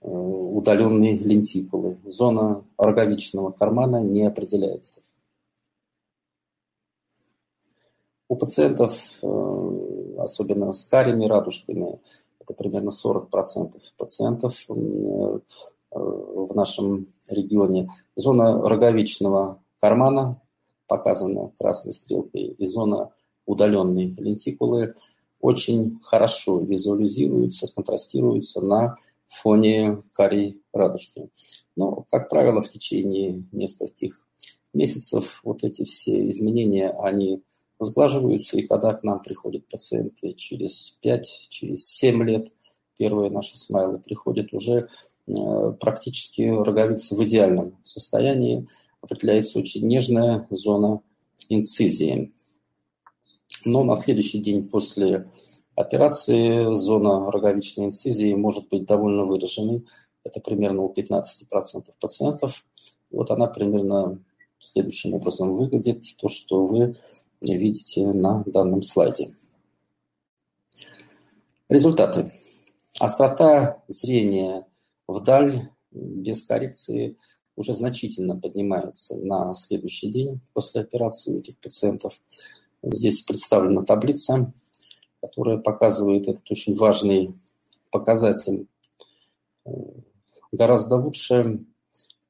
[0.01, 1.97] э, удаленной лентикулы.
[2.05, 5.01] Зона роговичного кармана не определяется.
[8.27, 11.99] У пациентов, э, особенно с карими радужками,
[12.39, 15.39] это примерно 40% пациентов э,
[15.89, 17.89] в нашем регионе.
[18.15, 20.41] Зона роговичного кармана
[20.87, 23.11] показана красной стрелкой и зона
[23.45, 24.93] удаленной лентикулы
[25.39, 31.29] очень хорошо визуализируются, контрастируются на фоне карий радужки.
[31.75, 34.27] Но, как правило, в течение нескольких
[34.73, 37.43] месяцев вот эти все изменения, они
[37.79, 42.47] сглаживаются, и когда к нам приходят пациенты через 5, через 7 лет,
[42.97, 44.87] первые наши смайлы приходят уже
[45.79, 48.67] практически роговица в идеальном состоянии,
[49.01, 51.01] определяется очень нежная зона
[51.49, 52.33] инцизии.
[53.63, 55.29] Но на следующий день после
[55.75, 59.85] операции зона роговичной инцизии может быть довольно выраженной.
[60.23, 61.23] Это примерно у 15%
[61.99, 62.63] пациентов.
[63.11, 64.19] Вот она примерно
[64.59, 66.95] следующим образом выглядит, то, что вы
[67.41, 69.35] видите на данном слайде.
[71.69, 72.31] Результаты.
[72.99, 74.65] Острота зрения
[75.07, 77.17] вдаль без коррекции
[77.55, 82.19] уже значительно поднимается на следующий день после операции у этих пациентов.
[82.83, 84.53] Здесь представлена таблица,
[85.21, 87.33] которая показывает этот очень важный
[87.91, 88.67] показатель.
[90.51, 91.65] Гораздо лучше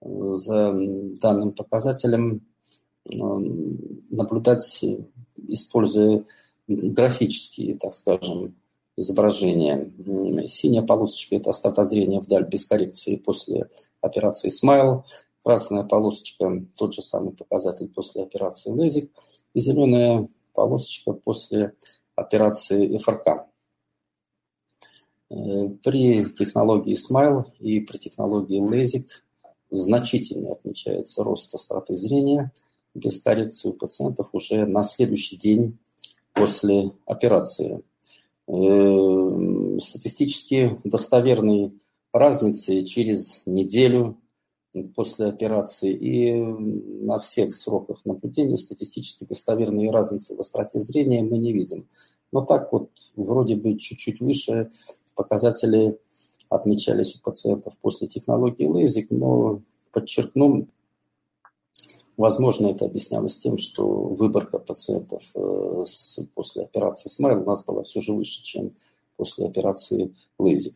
[0.01, 0.71] за
[1.19, 2.45] данным показателем
[3.05, 4.83] наблюдать,
[5.37, 6.25] используя
[6.67, 8.55] графические, так скажем,
[8.97, 9.91] изображения.
[10.47, 13.69] Синяя полосочка– это острота зрения вдаль без коррекции после
[14.01, 15.03] операции Smile.
[15.43, 19.09] Красная полосочка– тот же самый показатель после операции LASIK.
[19.53, 21.73] И зеленая полосочка после
[22.15, 23.47] операции ФРК.
[25.29, 29.07] Э, при технологии Smile и при технологии LASIK
[29.69, 32.51] значительно отмечается рост остроты зрения
[32.93, 35.77] без коррекции у пациентов уже на следующий день
[36.33, 37.83] после операции.
[38.47, 41.73] Э, статистически достоверной
[42.13, 44.17] разницы через неделю
[44.93, 51.53] после операции и на всех сроках наблюдения статистически достоверные разницы в остроте зрения мы не
[51.53, 51.87] видим.
[52.31, 54.69] Но так вот вроде бы чуть-чуть выше
[55.15, 55.97] показатели
[56.49, 60.67] отмечались у пациентов после технологии LASIK, но подчеркну,
[62.17, 65.85] возможно, это объяснялось тем, что выборка пациентов э,
[66.33, 68.73] после операции SMILE у нас была все же выше, чем
[69.15, 70.75] после операции LASIK.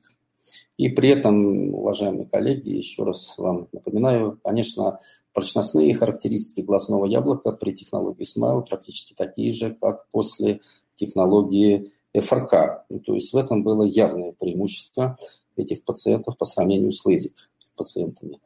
[0.77, 4.99] И при этом, уважаемые коллеги, еще раз вам напоминаю, конечно,
[5.33, 10.61] прочностные характеристики глазного яблока при технологии Smile практически такие же, как после
[10.95, 12.85] технологии ФРК.
[13.05, 15.17] То есть в этом было явное преимущество
[15.55, 17.33] этих пациентов по сравнению с LASIK
[17.75, 18.39] пациентами.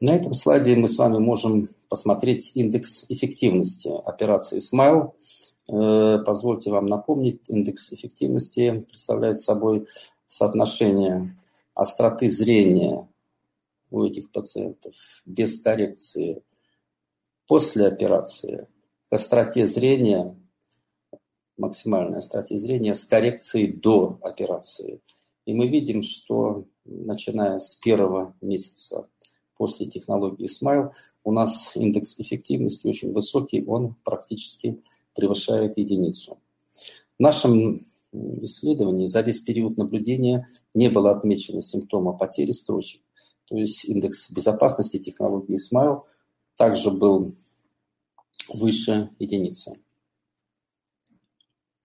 [0.00, 5.12] На этом слайде мы с вами можем посмотреть индекс эффективности операции Smile–
[5.72, 9.86] Э, позвольте вам напомнить, индекс эффективности представляет собой
[10.26, 11.36] соотношение
[11.74, 13.08] остроты зрения
[13.90, 16.42] у этих пациентов без коррекции
[17.46, 18.68] после операции
[19.08, 20.36] к остроте зрения,
[21.56, 25.00] максимальной остроте зрения с коррекцией до операции.
[25.44, 29.08] И мы видим, что начиная с первого месяца
[29.60, 30.90] после технологии Smile
[31.22, 34.80] у нас индекс эффективности очень высокий, он практически
[35.14, 36.38] превышает единицу.
[37.18, 43.02] В нашем исследовании за весь период наблюдения не было отмечено симптома потери строчек.
[43.44, 46.04] То есть индекс безопасности технологии Smile
[46.56, 47.34] также был
[48.48, 49.78] выше единицы.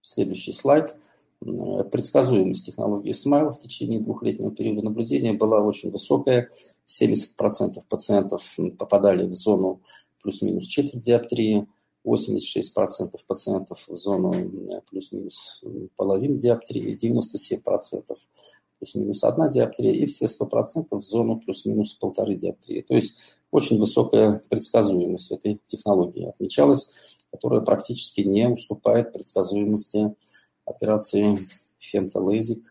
[0.01, 0.95] Следующий слайд.
[1.91, 6.49] Предсказуемость технологии Smile в течение двухлетнего периода наблюдения была очень высокая.
[6.87, 9.81] 70% пациентов попадали в зону
[10.23, 11.67] плюс-минус четверть диоптрии,
[12.05, 14.33] 86% пациентов в зону
[14.89, 15.61] плюс-минус
[15.95, 18.17] половину диоптрии, 97%
[18.79, 22.81] плюс-минус одна диоптрия и все 100% в зону плюс-минус полторы диоптрии.
[22.81, 23.17] То есть
[23.51, 26.93] очень высокая предсказуемость этой технологии отмечалась,
[27.31, 30.15] которая практически не уступает предсказуемости
[30.65, 31.39] операции
[31.79, 32.63] фемтолазик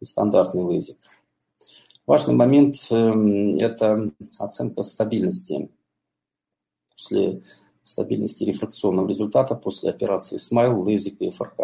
[0.00, 0.98] и стандартный лазик.
[2.06, 5.70] Важный момент эм,– это оценка стабильности.
[6.90, 7.42] После
[7.84, 11.60] стабильности рефракционного результата после операции Smile, LASIK и ФРК.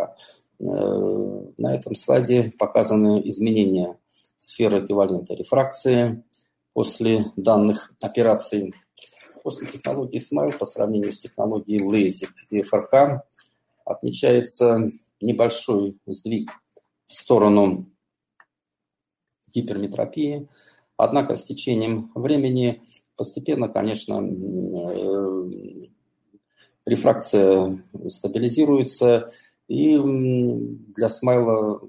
[0.58, 3.98] Э, на этом слайде показаны изменения
[4.38, 6.24] сферы эквивалента рефракции
[6.72, 8.74] после данных операций.
[9.42, 13.24] После технологии Smile по сравнению с технологией LASIK и ФРК
[13.84, 16.50] отмечается небольшой сдвиг
[17.06, 17.86] в сторону
[19.52, 20.48] гиперметропии.
[20.96, 22.82] Однако с течением времени
[23.16, 25.88] постепенно, конечно, э,
[26.84, 29.30] рефракция стабилизируется,
[29.68, 31.80] и для смайла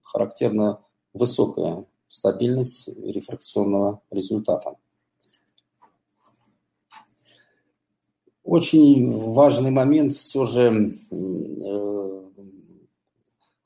[0.00, 0.82] характерна
[1.12, 4.76] высокая стабильность рефракционного результата.
[8.44, 12.21] Очень важный момент все же э,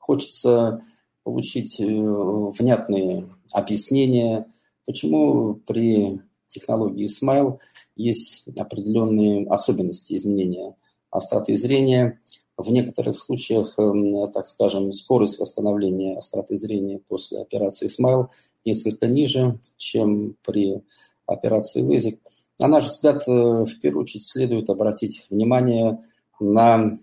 [0.07, 0.81] хочется
[1.23, 4.47] получить внятные объяснения,
[4.85, 7.59] почему при технологии Smile
[7.97, 10.75] есть определенные особенности изменения
[11.11, 12.19] остроты зрения.
[12.57, 18.27] В некоторых случаях, эм, так скажем, скорость восстановления остроты зрения после операции Smile
[18.65, 20.81] несколько ниже, чем при
[21.25, 22.19] операции LASIK.
[22.59, 25.99] На наш взгляд, э, в первую очередь следует обратить внимание
[26.39, 26.97] на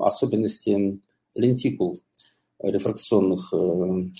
[0.00, 1.00] особенности
[1.34, 1.98] лентикул,
[2.60, 3.56] рефракционных э,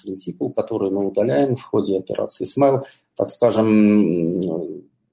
[0.05, 2.82] лентикул, которые мы удаляем в ходе операции Smile.
[3.16, 4.37] Так скажем,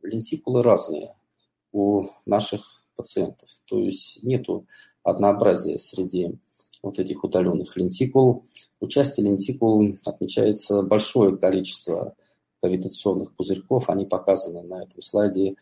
[0.01, 1.15] лентикулы разные
[1.71, 3.49] у наших пациентов.
[3.65, 4.65] То есть нету
[5.03, 6.37] однообразия среди
[6.81, 8.45] вот этих удаленных лентикул.
[8.79, 12.15] У части лентикул отмечается большое количество
[12.61, 13.89] кавитационных пузырьков.
[13.89, 15.55] Они показаны на этом слайде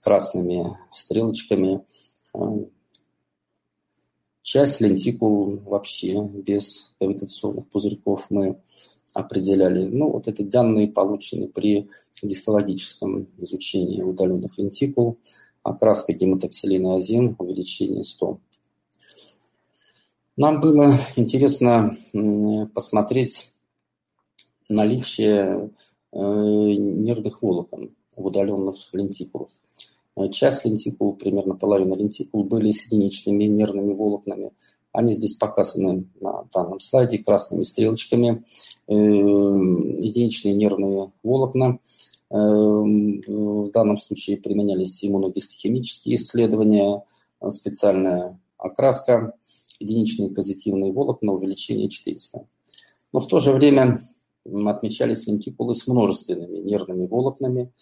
[0.00, 1.84] красными стрелочками.
[4.46, 8.60] Часть лентикул вообще без кавитационных пузырьков мы
[9.12, 9.86] определяли.
[9.86, 11.88] Ну, вот эти данные получены при
[12.22, 15.18] гистологическом изучении удаленных лентикул.
[15.64, 18.38] Окраска гематоксилина азин, увеличение 100.
[20.36, 21.96] Нам было интересно
[22.72, 23.52] посмотреть
[24.68, 25.72] наличие
[26.12, 29.50] э, нервных волокон в удаленных лентикулах.
[30.30, 34.52] Часть лентикул, примерно половина лентикул, были с единичными нервными волокнами.
[34.92, 38.44] Они здесь показаны на данном слайде красными стрелочками.
[38.88, 41.78] Э, единичные нервные волокна.
[42.30, 47.02] Э, в данном случае применялись иммуногистохимические исследования,
[47.50, 49.34] специальная окраска–
[49.80, 52.46] единичные позитивные волокна увеличение 400.
[53.12, 54.00] Но в то же время
[54.44, 57.72] отмечались лентикулы с множественными нервными волокнами.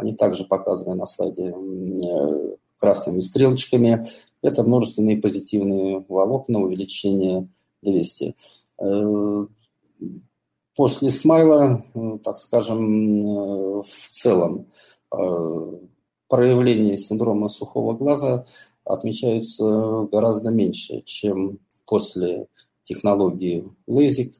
[0.00, 4.08] Они также показаны на слайде э, красными стрелочками.
[4.40, 7.48] Это множественные позитивные волокна увеличение
[7.82, 8.34] 200.
[8.80, 9.46] Э,
[10.74, 14.66] после смайла, э, так скажем, в целом
[16.28, 18.46] проявление синдрома сухого глаза
[18.84, 22.46] отмечаются гораздо меньше, чем после
[22.84, 24.34] технологии LASIK.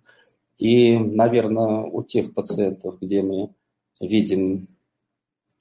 [0.58, 3.50] И, наверное, у тех пациентов, где мы
[4.00, 4.68] видим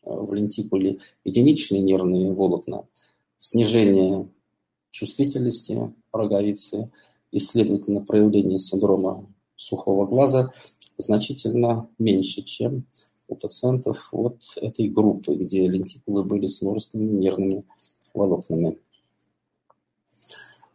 [0.03, 2.85] в лентикуле единичные нервные волокна,
[3.37, 4.29] снижение
[4.91, 6.91] чувствительности роговицы
[7.31, 10.51] и, следовательно, проявление синдрома сухого глаза
[10.97, 12.85] значительно меньше, чем
[13.27, 17.63] у пациентов вот этой группы, где лентикулы были с множественными нервными
[18.13, 18.77] волокнами.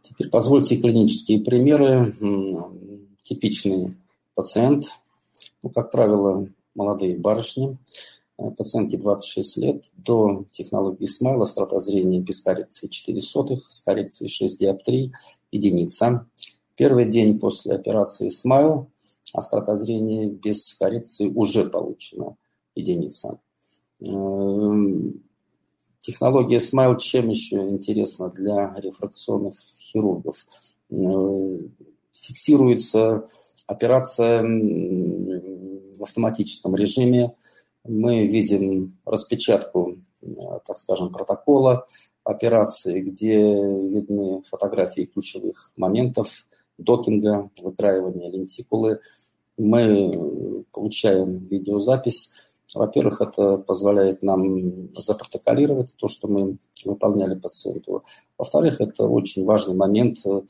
[0.01, 2.15] Теперь позвольте клинические примеры.
[3.23, 3.97] Типичный
[4.35, 4.85] пациент,
[5.63, 7.75] ну, как правило, молодые барышни, э,
[8.37, 14.59] пациентке 26 лет, до технологии смайла, острота зрения без коррекции 4 сотых, с коррекцией 6
[14.59, 15.13] диоптрий,
[15.51, 16.27] единица.
[16.75, 18.89] Первый день после операции смайл,
[19.33, 22.35] острота зрения без коррекции уже получена,
[22.75, 23.39] единица.
[24.01, 25.23] Эм,
[26.05, 30.45] Технология Smile чем еще интересна для рефракционных хирургов?
[30.91, 31.57] Э,
[32.13, 33.25] фиксируется
[33.65, 37.33] операция в автоматическом режиме.
[37.85, 40.27] Мы видим распечатку, э,
[40.65, 41.85] так скажем, протокола
[42.23, 48.99] операции, где видны фотографии ключевых моментов докинга, выкраивания лентикулы.
[49.57, 52.33] Мы получаем видеозапись
[52.75, 58.03] во-первых, это позволяет нам запротоколировать то, что мы выполняли пациенту.
[58.37, 60.41] Во-вторых, это очень важный момент э,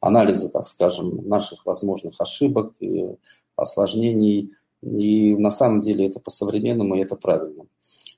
[0.00, 3.16] анализа, так скажем, наших возможных ошибок и
[3.56, 4.52] осложнений.
[4.82, 7.66] И на самом деле это по-современному, и это правильно.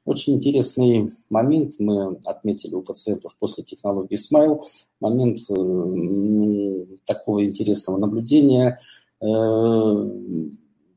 [0.05, 4.63] Очень интересный момент мы отметили у пациентов после технологии Smile.
[5.01, 8.79] Момент э, такого интересного наблюдения.
[9.21, 9.27] Э,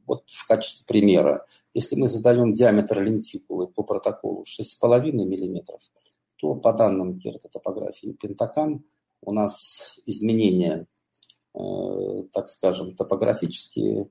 [0.06, 1.46] вот в качестве примера.
[1.74, 5.64] Если мы задаем диаметр лентикулы по протоколу 6,5 мм,
[6.38, 8.84] то по данным кератотопографии Пентакам
[9.22, 10.86] у нас изменения,
[11.54, 14.10] э, так скажем, топографические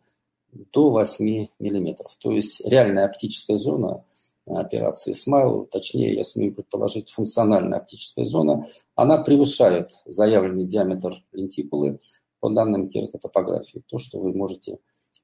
[0.72, 1.96] до 8 мм.
[2.18, 4.04] То есть реальная оптическая зона
[4.46, 11.98] операции Smile, точнее, я смею предположить, функциональная оптическая зона, она превышает заявленный диаметр лентикулы
[12.40, 13.82] по данным кератотопографии.
[13.86, 14.78] То, что вы можете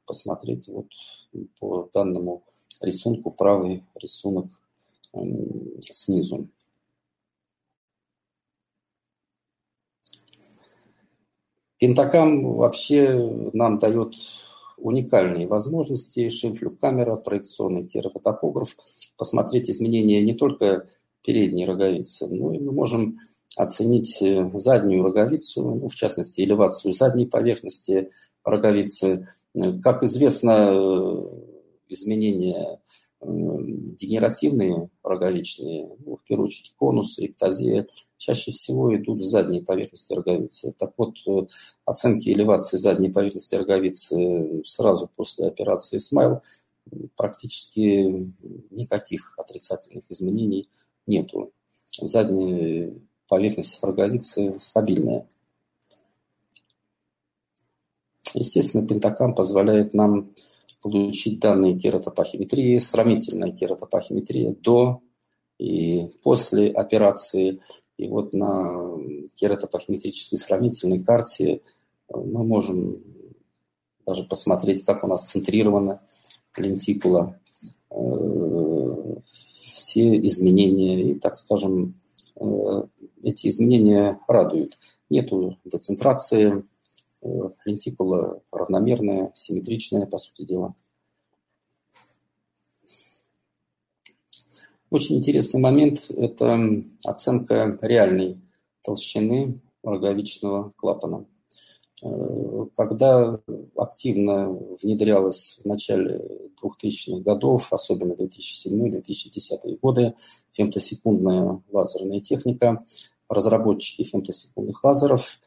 [0.07, 0.89] посмотреть вот
[1.61, 2.43] по данному
[2.81, 4.47] рисунку, правый рисунок
[5.81, 6.49] снизу.
[11.79, 13.15] Пентакам вообще
[13.53, 14.15] нам дает
[14.83, 16.29] уникальные возможности.
[16.29, 18.77] Шимфлюк-камера, проекционный кератотопограф.
[19.17, 20.87] Посмотреть изменения не только
[21.23, 23.17] передней роговицы, но и мы можем
[23.57, 28.11] оценить э, заднюю роговицу, ну, в частности, элевацию задней поверхности
[28.45, 29.29] роговицы.
[29.83, 31.23] Как известно,
[31.89, 32.81] изменения
[33.25, 37.87] дегенеративные роговичные, ну, в первую очередь конусы, эктазия,
[38.19, 40.75] чаще всего идут с задней поверхности роговицы.
[40.79, 41.17] Так вот,
[41.85, 46.41] оценки элевации задней поверхности роговицы сразу после операции смайл
[47.17, 48.31] практически
[48.71, 50.69] никаких отрицательных изменений
[51.07, 51.53] нету.
[52.01, 52.93] Задняя
[53.29, 55.27] поверхность роговицы стабильная.
[58.35, 60.33] Естественно, пентакам позволяет нам
[60.83, 65.01] получить данные кератопахиметрии, сравнительная кератопахиметрия до
[65.59, 67.61] и после операции.
[67.97, 68.99] И вот на
[69.37, 71.63] кератопахиметрической сравнительной карте
[72.13, 72.97] мы можем
[74.05, 76.01] даже посмотреть, как у нас центрирована
[76.57, 77.39] лентикула,
[77.91, 79.15] э,
[79.75, 81.95] все изменения, и, так скажем,
[82.37, 82.83] э,
[83.23, 84.79] эти изменения радуют.
[85.09, 86.63] Нету децентрации, э,
[87.65, 90.75] лентикула равномерная, симметричная, по сути дела.
[94.91, 96.59] Очень интересный момент– это
[97.05, 98.43] оценка реальной
[98.83, 101.27] толщины роговичного клапана.
[102.03, 103.39] Э, когда
[103.77, 104.51] активно
[104.83, 110.15] внедрялась в начале 2000-х годов, особенно 2007-2010 годы,
[110.53, 112.85] фемтосекундная лазерная техника,
[113.29, 115.39] разработчики фемтосекундных лазеров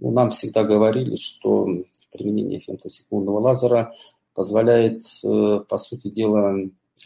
[0.00, 1.66] ну, нам всегда говорили, что
[2.10, 3.92] применение фемтосекундного лазера
[4.34, 6.56] позволяет, э, по сути дела,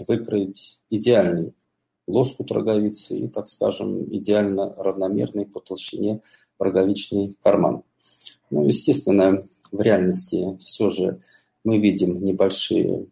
[0.06, 1.54] выкроить идеальный
[2.06, 6.20] лоскут роговицы и, так скажем, идеально равномерный по толщине
[6.58, 7.82] роговичный карман.
[8.50, 11.20] Ну, естественно, в реальности все же
[11.64, 13.06] мы видим небольшие,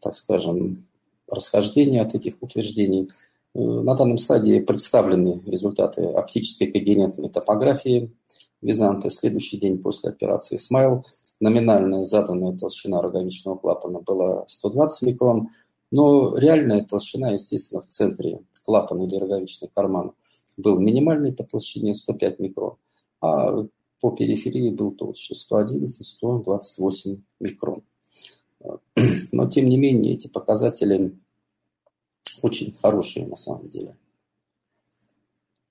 [0.00, 0.86] так скажем,
[1.28, 3.10] расхождения от этих утверждений.
[3.54, 8.10] Э, на данном стадии представлены результаты оптической когерентной топографии
[8.60, 9.10] Византа.
[9.10, 11.04] Следующий день после операции Смайл.
[11.40, 15.48] Номинальная заданная толщина роговичного клапана была 120 микрон,
[15.90, 20.12] но реальная толщина, естественно, в центре клапана или роговичный карман
[20.56, 22.76] был минимальный по толщине 105 микрон,
[23.20, 23.66] а
[24.00, 27.82] по периферии был толще 111-128 микрон.
[29.32, 31.16] Но, тем не менее, эти показатели
[32.42, 33.96] очень хорошие на самом деле.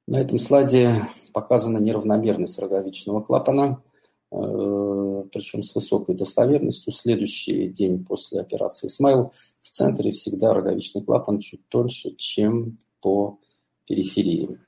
[0.07, 3.83] На этом слайде показана неравномерность роговичного клапана,
[4.31, 6.93] э, причем с высокой достоверностью.
[6.93, 13.37] Следующий день после операции Смайл в центре всегда роговичный клапан чуть тоньше, чем по
[13.85, 14.59] периферии.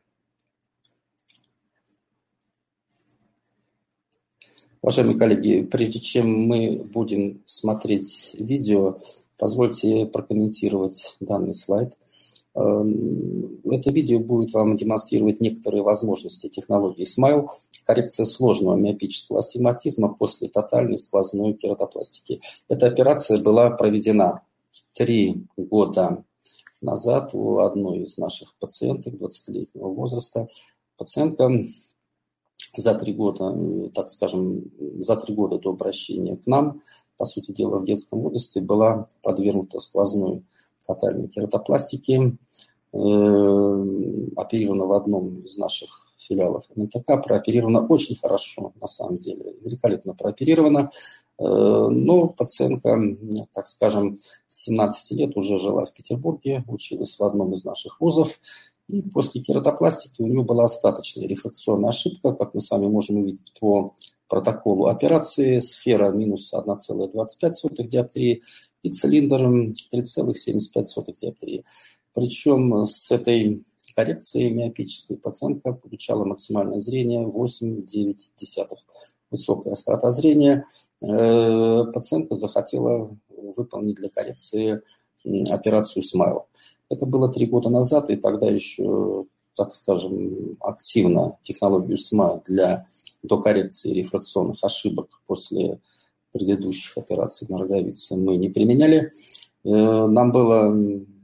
[4.82, 9.00] Уважаемые коллеги, прежде чем мы будем смотреть видео,
[9.38, 11.94] позвольте прокомментировать данный слайд.
[12.60, 17.48] Эм, это видео будет вам демонстрировать некоторые возможности технологии Smile,
[17.86, 22.42] коррекция сложного миопического астигматизма после тотальной сквозной кератопластики.
[22.68, 24.42] Эта операция была проведена
[24.94, 26.26] три года
[26.82, 30.50] назад у одной из наших пациенток 20-летнего возраста.
[30.98, 31.50] Пациентка
[32.76, 36.82] за три года, так скажем, за три года до обращения к нам,
[37.16, 40.44] по сути дела, в детском возрасте была подвергнута сквозной
[40.90, 42.38] тотальной кератопластике,
[42.94, 42.98] э,
[44.36, 50.90] оперирована в одном из наших филиалов МНТК, прооперирована очень хорошо, на самом деле, великолепно прооперирована,
[51.38, 53.00] э, но пациентка,
[53.54, 58.40] так скажем, с 17 лет уже жила в Петербурге, училась в одном из наших вузов,
[58.88, 63.54] и после кератопластики у него была остаточная рефракционная ошибка, как мы с вами можем увидеть
[63.60, 63.94] по
[64.28, 65.60] протоколу операции.
[65.60, 68.42] Сфера минус 1,25 диоптрии
[68.84, 69.44] и цилиндр
[69.94, 71.64] 3,75 диоптрии.
[72.14, 73.64] Причем с этой
[73.96, 78.68] коррекцией миопической пациентка получала максимальное зрение 8,9.
[79.32, 80.66] Высокая острота зрения.
[81.02, 84.82] Э, пациентка захотела выполнить для коррекции
[85.50, 86.46] операцию смайла.
[86.90, 89.26] Это было три года назад, и тогда еще,
[89.56, 92.88] так скажем, активно технологию СМА для
[93.22, 95.80] докоррекции рефракционных ошибок после
[96.32, 99.12] предыдущих операций на роговице мы не применяли.
[99.64, 100.74] Э, нам было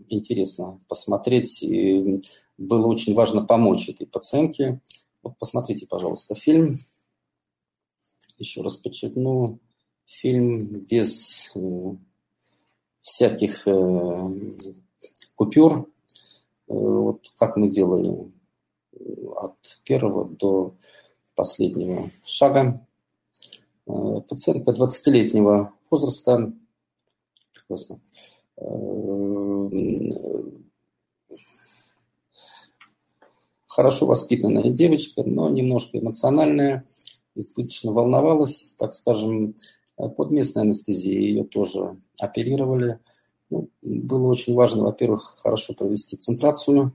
[0.10, 2.22] интересно посмотреть, и
[2.58, 4.82] было очень важно помочь этой пациентке.
[5.24, 6.80] Вот посмотрите, пожалуйста, фильм.
[8.38, 9.60] Еще раз подчеркну,
[10.06, 11.96] фильм без э,
[13.02, 14.30] всяких э,
[15.36, 15.90] купюр.
[16.68, 18.34] Вот как мы делали
[19.36, 20.76] от первого до
[21.36, 22.85] последнего шага.
[23.88, 26.54] Э, пациентка 20-летнего возраста,
[27.54, 28.00] прекрасно,
[28.58, 29.70] э,
[33.68, 36.86] хорошо воспитанная девочка, но немножко эмоциональная,
[37.36, 39.56] избыточно волновалась, так скажем,
[39.98, 43.00] Под местной анестезией ее тоже оперировали.
[43.50, 46.92] Ну, было очень важно, во-первых, хорошо провести центрацию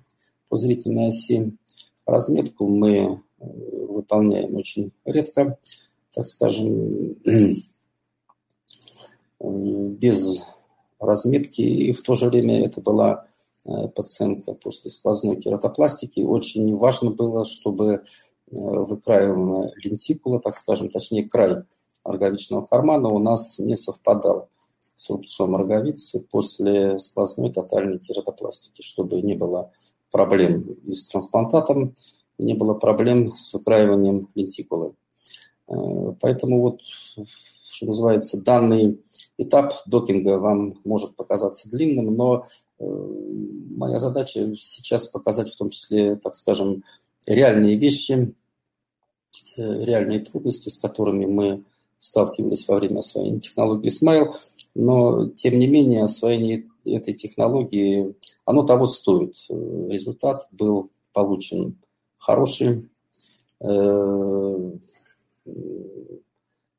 [0.49, 1.57] по зрительной оси.
[2.05, 5.59] Разметку мы выполняем очень редко,
[6.13, 7.17] так скажем,
[9.41, 10.43] без
[10.99, 11.63] разметки.
[11.63, 13.27] И в то же время это была
[13.65, 16.21] э, пациентка после сквозной кератопластики.
[16.21, 18.01] Очень важно было, чтобы э,
[18.51, 21.63] выкраиваемая лентикула, так скажем, точнее край
[22.05, 24.49] роговичного кармана у нас не совпадал
[24.95, 29.73] с рубцом роговицы после сквозной тотальной кератопластики, чтобы не было
[30.11, 31.95] проблем и с трансплантатом,
[32.39, 34.95] не было проблем с выкраиванием лентикулы.
[35.71, 36.81] Э, поэтому вот,
[37.71, 39.01] что называется, данный
[39.39, 42.47] этап докинга вам может показаться длинным, но
[42.79, 46.83] э, моя задача сейчас показать в том числе, так скажем,
[47.27, 48.35] реальные вещи,
[49.57, 51.65] э, реальные трудности, с которыми мы
[51.99, 54.35] сталкивались во время освоения технологии Smile,
[54.75, 58.17] но, тем не менее, освоение этой технологии,
[58.47, 59.35] оно того стоит.
[59.51, 61.79] Результат был получен
[62.17, 62.89] хороший.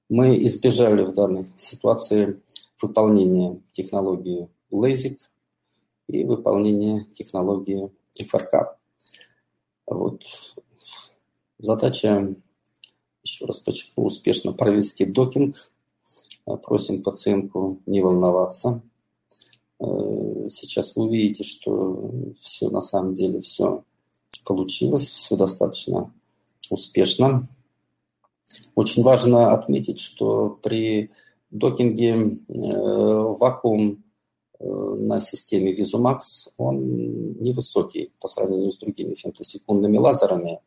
[0.10, 2.42] Мы избежали в данной ситуации
[2.82, 5.18] выполнения технологии LASIK
[6.08, 7.92] и выполнения технологии
[8.28, 8.78] ФРК.
[9.86, 10.24] Вот.
[11.60, 12.36] Задача,
[13.24, 15.72] еще раз подчеркну, успешно провести докинг.
[16.64, 18.82] Просим пациентку не волноваться.
[19.80, 23.84] Э, сейчас вы увидите, что все на самом деле все
[24.44, 26.12] получилось, все достаточно
[26.70, 27.48] успешно.
[28.76, 31.12] Очень важно отметить, что при
[31.50, 34.04] докинге э, вакуум
[34.60, 36.20] э, на системе Vizumax,
[36.58, 40.62] он невысокий по сравнению с другими фемтосекундными лазерами,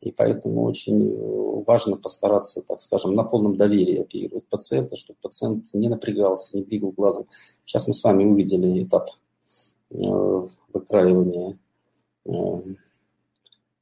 [0.00, 5.88] и поэтому очень важно постараться, так скажем, на полном доверии оперировать пациента, чтобы пациент не
[5.88, 7.26] напрягался, не двигал глазом.
[7.66, 9.10] Сейчас мы с вами увидели этап
[9.90, 9.96] э,
[10.72, 11.58] выкраивания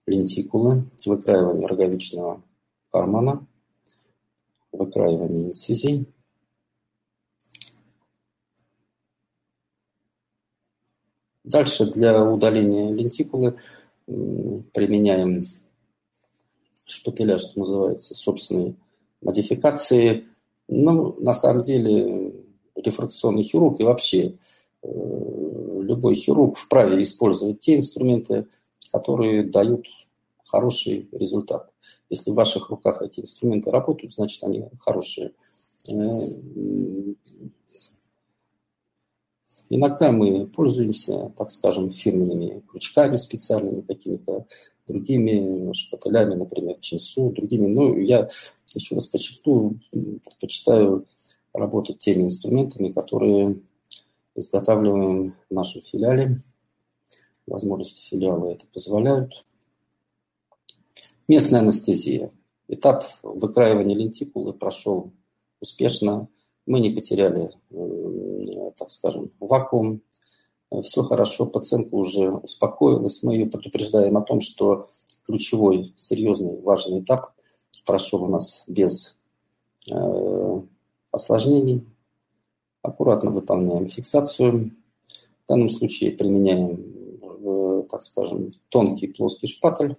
[0.07, 2.43] лентикулы, выкраивание роговичного
[2.99, 3.47] кармана,
[4.73, 6.09] выкраивание инцизий.
[11.45, 13.57] Дальше для удаления лентикулы
[14.07, 15.47] применяем
[16.87, 18.75] шпателя, что называется, собственной
[19.23, 20.27] модификации.
[20.67, 22.35] Ну, на самом деле,
[22.75, 24.39] рефракционный хирург и вообще
[24.83, 24.89] э,
[25.83, 28.49] любой хирург вправе использовать те инструменты,
[28.91, 29.87] которые дают
[30.45, 31.68] хороший результат.
[32.11, 35.33] Если в ваших руках эти инструменты работают, значит, они хорошие.
[35.89, 35.93] Э,
[39.71, 44.47] иногда мы пользуемся, так скажем, фирменными крючками специальными, какими-то
[44.87, 47.67] другими шпателями, например, Чинсу, другими.
[47.67, 48.29] Но я
[48.75, 51.07] еще раз подчеркну, предпочитаю
[51.53, 53.63] работать теми инструментами, которые
[54.35, 56.39] изготавливаем в нашем филиале.
[57.47, 59.45] Возможности филиала это позволяют.
[61.29, 62.33] Местная анестезия.
[62.69, 65.13] Этап выкраивания лентикулы прошел
[65.61, 66.29] успешно.
[66.65, 67.51] Мы не потеряли,
[68.79, 70.01] так скажем, вакуум.
[70.85, 73.23] Все хорошо, пациентка уже успокоилась.
[73.23, 74.89] Мы ее предупреждаем о том, что
[75.27, 77.33] ключевой, серьезный, важный этап
[77.85, 79.19] прошел у нас без
[79.91, 80.61] э,
[81.11, 81.87] осложнений.
[82.83, 84.73] Аккуратно выполняем фиксацию.
[85.45, 86.79] В данном случае применяем,
[87.23, 89.97] э, так скажем, тонкий плоский шпатель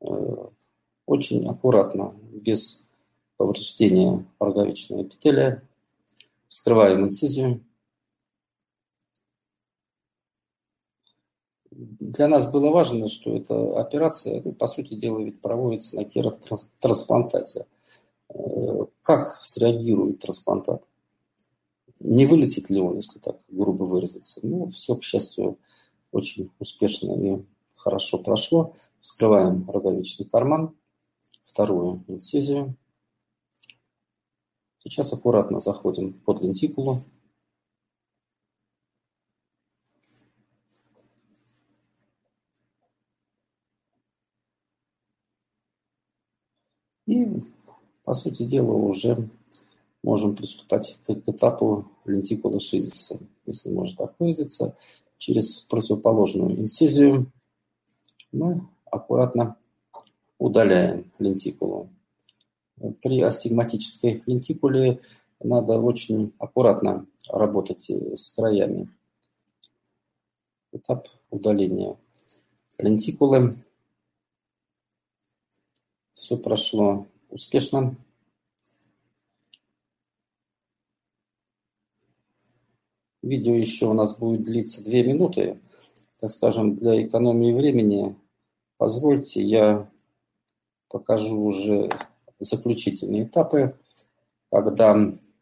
[0.00, 2.88] очень аккуратно, без
[3.36, 5.62] повреждения роговичного эпителия,
[6.48, 7.64] вскрываем инцизию.
[11.70, 17.66] Для нас было важно, что эта операция, ну, по сути дела, ведь проводится на кератрансплантате.
[18.30, 20.82] Э, как среагирует трансплантат?
[22.00, 24.40] Не вылетит ли он, если так грубо выразиться?
[24.42, 25.58] Ну, все, к счастью,
[26.10, 27.44] очень успешно и
[27.76, 28.74] хорошо прошло.
[29.00, 30.76] Вскрываем роговичный карман,
[31.44, 32.76] вторую инцизию.
[34.78, 37.04] Сейчас аккуратно заходим под лентикулу.
[47.06, 47.26] И,
[48.04, 49.30] по сути дела, уже
[50.02, 54.76] можем приступать к этапу лентикулы шизиса, если можно так выразиться,
[55.16, 57.32] через противоположную инцизию
[58.30, 59.56] мы аккуратно
[60.38, 61.90] удаляем лентикулу.
[63.02, 65.00] При астигматической лентикуле
[65.40, 68.88] надо очень аккуратно работать э, с краями.
[70.72, 71.96] Этап удаления
[72.78, 73.56] лентикулы.
[76.14, 77.96] Все прошло успешно.
[83.22, 85.60] Видео еще у нас будет длиться 2 минуты.
[86.20, 88.16] Так скажем, для экономии времени
[88.78, 89.90] позвольте я
[90.88, 91.90] покажу уже
[92.38, 93.76] заключительные этапы,
[94.50, 94.96] когда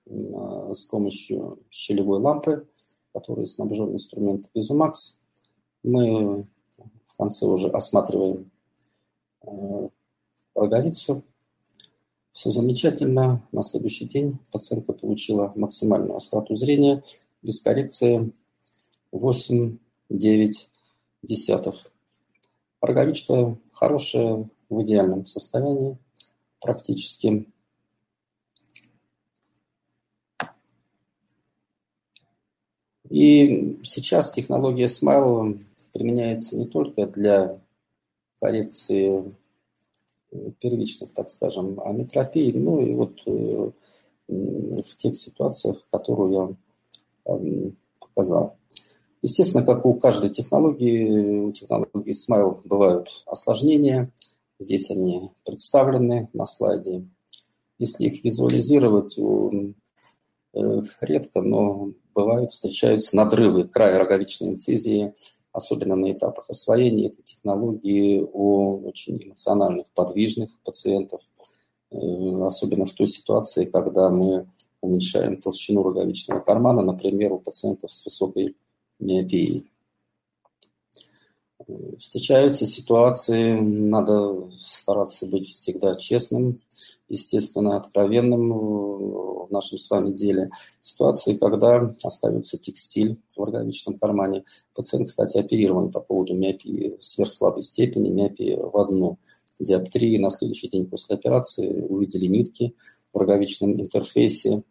[0.07, 2.66] с помощью щелевой лампы,
[3.12, 5.18] которой снабжен инструмент Visumax,
[5.82, 6.49] мы
[7.07, 8.51] в конце уже осматриваем
[9.43, 9.89] э,
[10.55, 11.24] роговицу.
[12.32, 13.47] Все замечательно.
[13.53, 17.03] На следующий день пациентка получила максимальную остроту зрения
[17.43, 18.32] без коррекции
[19.12, 19.78] 8-9
[21.22, 21.95] десятых.
[22.87, 25.97] Роговичка хорошая, в идеальном состоянии
[26.61, 27.47] практически.
[33.09, 35.62] И сейчас технология Smile
[35.93, 37.61] применяется не только для
[38.41, 39.34] коррекции
[40.61, 43.70] первичных, так скажем, аметропий, ну и вот э,
[44.28, 48.56] в тех ситуациях, которую я эм, показал.
[49.27, 54.12] Естественно, как у каждой технологии, у технологии Smile бывают осложнения.
[54.61, 57.09] Здесь они представлены на слайде.
[57.77, 65.12] Если их визуализировать, э, редко, но бывают, встречаются надрывы края роговичной инцизии,
[65.51, 71.20] особенно на этапах освоения этой технологии у очень эмоциональных, подвижных пациентов,
[71.91, 71.97] э,
[72.43, 74.47] особенно в той ситуации, когда мы
[74.83, 78.55] уменьшаем толщину роговичного кармана, например, у пациентов с высокой
[78.99, 79.70] миопией.
[81.66, 86.61] Э, встречаются ситуации, надо стараться быть всегда честным,
[87.09, 88.53] естественно, откровенным
[89.47, 90.51] в нашем с вами деле.
[90.80, 94.44] Ситуации, когда остается текстиль в роговичном кармане.
[94.74, 99.18] Пациент, кстати, оперирован по поводу миопии сверхслабой степени, миопии в одну
[99.59, 100.18] диоптрии.
[100.18, 102.74] На следующий день после операции увидели нитки
[103.12, 104.62] в роговичном интерфейсе.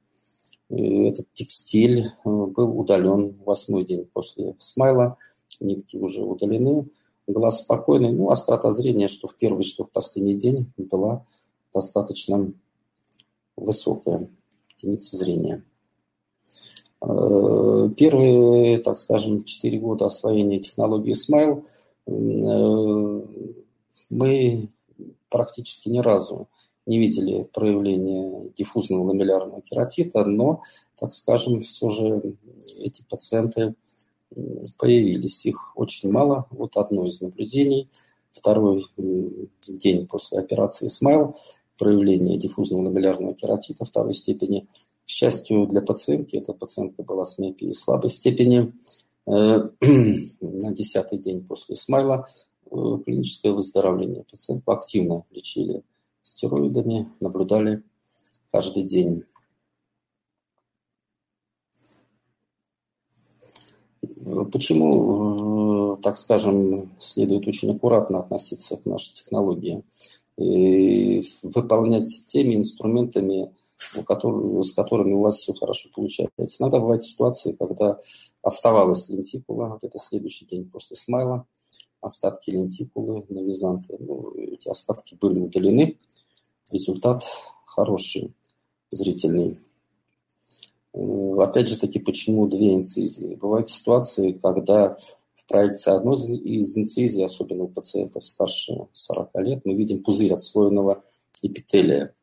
[0.70, 5.18] Этот текстиль э, был удален восьмой день после смайла.
[5.59, 6.89] Нитки уже удалены.
[7.28, 8.11] Глаз спокойный.
[8.11, 11.26] Ну, острота зрения, что в первый, что в последний день была
[11.74, 12.51] достаточно
[13.55, 14.30] высокая
[14.78, 15.63] единица зрения.
[17.01, 21.63] Э, первые, так скажем, 4 года освоения технологии Smile
[22.07, 23.22] э,
[24.09, 24.70] мы
[25.30, 26.47] практически ни разу
[26.86, 30.62] не видели проявления диффузного ламеллярного кератита, но,
[31.00, 32.36] так скажем, все же
[32.78, 33.76] эти пациенты
[34.78, 35.46] появились.
[35.46, 36.48] Их очень мало.
[36.52, 37.90] Вот одно из наблюдений.
[38.32, 41.34] Второй день после операции Smile
[41.78, 44.68] проявление диффузного ламеллярного кератита второй степени.
[45.06, 48.74] К счастью для пациентки, эта пациентка была с миопией слабой степени.
[49.28, 49.70] Э,
[50.42, 52.28] на десятый день после смайла
[52.66, 52.76] э,
[53.06, 54.24] клиническое выздоровление.
[54.30, 55.84] Пациентку активно лечили
[56.26, 57.84] стероидами, наблюдали
[58.51, 59.23] каждый день.
[64.51, 69.84] Почему, э, так скажем, следует очень аккуратно относиться к нашей технологии?
[70.38, 76.57] и выполнять теми инструментами, с которыми у вас все хорошо получается.
[76.59, 77.97] Иногда бывают ситуации, когда
[78.41, 81.45] оставалась лентикула, вот это следующий день после смайла,
[82.06, 83.97] остатки лентикулы на византы.
[83.99, 85.97] Ну, эти остатки были удалены.
[86.72, 87.24] Результат
[87.66, 88.34] хороший,
[88.91, 89.60] зрительный.
[90.93, 93.36] Э, опять же таки, почему две инцизии?
[93.36, 94.97] Бывают ситуации, когда
[95.47, 101.03] проекции одной из инцизий, особенно у пациентов старше 40 лет, мы видим пузырь отслоенного
[101.41, 102.14] эпителия.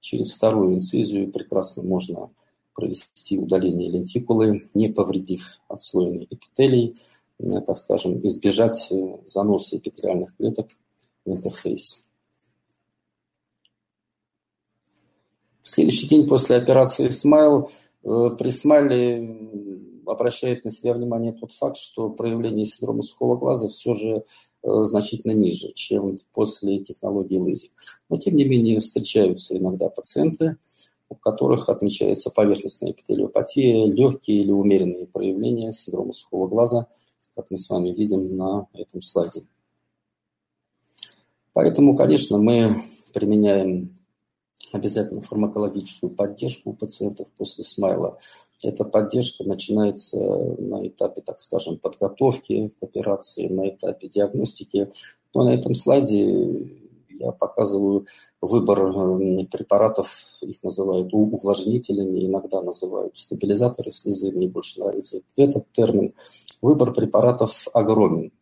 [0.00, 2.30] Через вторую инцизию прекрасно можно
[2.74, 6.96] провести удаление лентикулы, не повредив отслоенный эпителий,
[7.38, 10.68] так скажем, избежать э, заноса эпителиальных клеток
[11.24, 12.04] в интерфейс.
[15.62, 17.68] В следующий день после операции Smile
[18.02, 23.94] э, при Смайле обращает на себя внимание тот факт, что проявление синдрома сухого глаза все
[23.94, 24.08] же
[24.62, 27.72] э, значительно ниже, чем после технологии лазик.
[28.08, 30.56] Но, тем не менее, встречаются иногда пациенты,
[31.10, 36.86] у которых отмечается поверхностная эпителиопатия, легкие или умеренные проявления синдрома сухого глаза,
[37.38, 39.42] как мы с вами видим на этом слайде.
[41.52, 42.82] Поэтому, конечно, мы
[43.14, 43.96] применяем
[44.72, 48.18] обязательно фармакологическую поддержку у пациентов после смайла.
[48.60, 54.90] Эта поддержка начинается на этапе, так скажем, подготовки к операции, на этапе диагностики.
[55.32, 56.68] Но на этом слайде
[57.18, 58.06] я показываю
[58.40, 58.78] выбор
[59.50, 60.10] препаратов,
[60.40, 66.14] их называют увлажнителями, иногда называют стабилизаторы слезы, мне больше нравится этот термин.
[66.62, 68.32] Выбор препаратов огромен.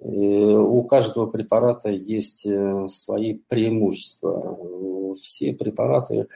[0.00, 4.56] У каждого препарата есть э, свои преимущества.
[5.20, 6.28] Все препараты,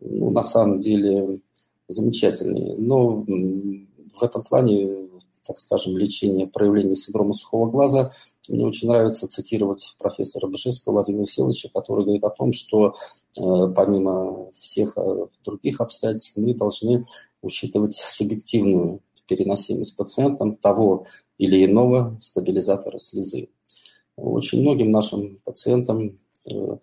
[0.00, 1.40] ну, на самом деле,
[1.86, 2.76] замечательные.
[2.78, 5.08] Но в этом плане,
[5.46, 8.10] так скажем, лечение проявления синдрома сухого глаза
[8.48, 12.94] мне очень нравится цитировать профессора Бышевского Владимира Всеволодовича, который говорит о том, что
[13.38, 13.42] э,
[13.74, 17.06] помимо всех э, других обстоятельств мы должны
[17.40, 21.06] учитывать субъективную переносимость пациентам того
[21.38, 23.48] или иного стабилизатора слезы.
[24.16, 26.18] Очень многим нашим пациентам
[26.50, 26.76] э,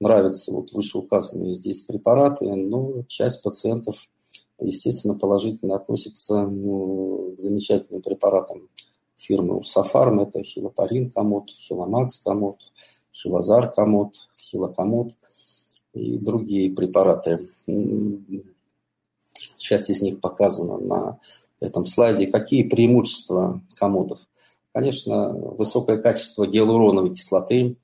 [0.00, 4.08] нравятся вот вышеуказанные здесь препараты, но часть пациентов,
[4.58, 8.68] естественно, положительно относится ну, к замечательным препаратам
[9.22, 10.20] фирмы Урсафарм.
[10.20, 12.56] Это хилопарин комод, хиломакс комод,
[13.12, 15.12] хилозар комод, хилокомод
[15.94, 17.38] и другие препараты.
[19.56, 21.18] Часть из них показана на
[21.60, 22.26] этом слайде.
[22.26, 24.26] Какие преимущества комодов?
[24.72, 27.76] Конечно, высокое качество гиалуроновой кислоты,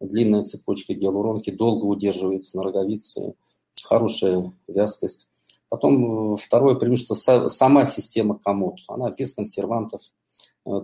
[0.00, 3.34] длинная цепочка гиалуронки долго удерживается на роговице,
[3.82, 5.28] хорошая вязкость.
[5.68, 7.14] Потом э, второе преимущество–
[7.48, 8.78] сама система комод.
[8.86, 10.00] Она без консервантов,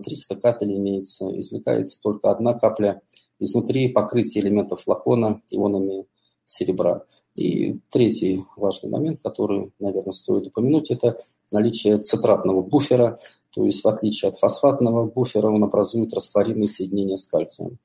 [0.03, 3.01] 300 э, капель имеется, извлекается только одна капля
[3.39, 6.05] изнутри покрытие элементов флакона ионами
[6.45, 7.05] серебра.
[7.35, 11.17] И третий важный момент, который, наверное, стоит упомянуть, это
[11.51, 13.19] наличие цитратного буфера,
[13.51, 17.77] то есть в отличие от фосфатного буфера он образует растворимые соединения с кальцием,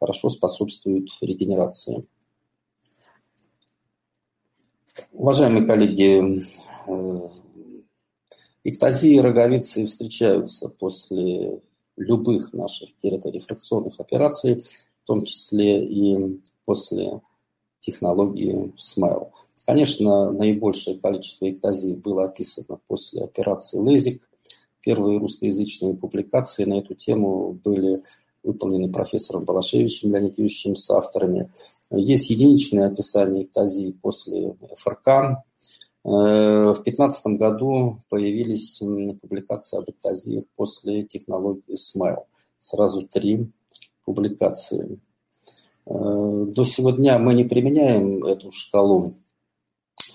[0.00, 2.06] хорошо способствует регенерации.
[5.12, 6.44] Уважаемые коллеги,
[6.86, 7.28] э,
[8.64, 11.60] эктазии и роговицы встречаются после
[11.96, 14.64] любых наших кераторефракционных операций,
[15.02, 17.20] в том числе и после
[17.78, 19.30] технологии SMILE.
[19.66, 24.30] Конечно, наибольшее количество эктазий было описано после операции ЛЭЗИК.
[24.80, 28.02] Первые русскоязычные публикации на эту тему были
[28.42, 31.50] выполнены профессором Балашевичем Леонидом Юрьевичем с авторами.
[31.90, 35.42] Есть единичное описание эктазии после ФРК.
[36.04, 38.78] Э, в 2015 году появились
[39.20, 42.24] публикации об эктазиях после технологии SMILE.
[42.58, 43.50] Сразу три
[44.04, 45.00] публикации.
[45.86, 49.14] Э, до сего дня мы не применяем эту шкалу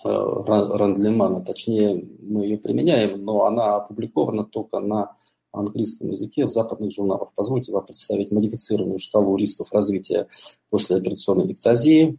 [0.05, 5.13] Э, Рандлемана, точнее, мы ее применяем, но она опубликована только на
[5.51, 7.31] английском языке в западных журналах.
[7.35, 10.27] Позвольте вам представить модифицированную шкалу рисков развития
[10.69, 12.17] после операционной эктазии.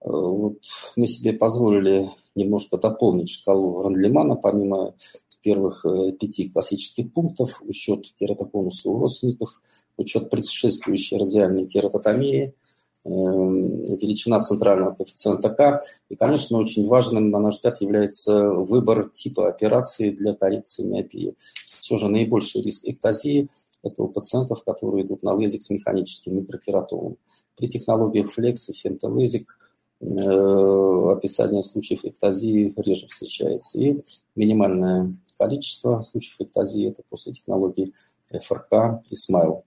[0.00, 0.58] Э, вот
[0.96, 4.94] мы себе позволили немножко дополнить шкалу Рандлемана, помимо
[5.42, 9.60] первых э, пяти классических пунктов, учет кератоконуса у родственников,
[9.96, 12.54] учет предшествующей радиальной кератотомии–
[13.08, 15.80] Эм, величина центрального коэффициента К.
[16.10, 21.36] И, конечно, очень важным, на наш взгляд, является выбор типа операции для коррекции миопии.
[21.66, 23.48] Все же наибольший риск эктазии–
[23.82, 27.16] это у пациентов, которые идут на лезик с механическим микрокератомом.
[27.56, 29.58] При технологиях флекс и фентолезик
[30.00, 33.80] описание случаев эктазии реже встречается.
[33.80, 34.00] И
[34.36, 37.92] минимальное количество случаев эктазии– это после технологии
[38.30, 39.64] ФРК и СМАЙЛ.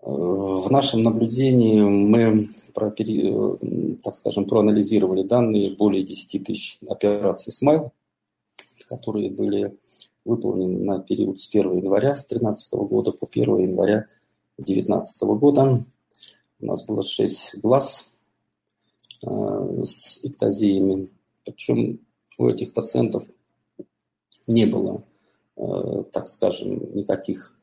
[0.00, 7.90] В нашем наблюдении мы, так скажем, проанализировали данные более 10 тысяч операций Smile,
[8.88, 9.78] которые были
[10.24, 14.06] выполнены на период с 1 января 2013 года по 1 января
[14.58, 15.86] 2019 года.
[16.64, 18.10] У нас было 6 глаз
[19.22, 21.10] э, с эктазиями,
[21.44, 22.00] причем
[22.38, 23.24] у этих пациентов
[24.46, 25.04] не было,
[25.56, 27.54] э, так скажем, никаких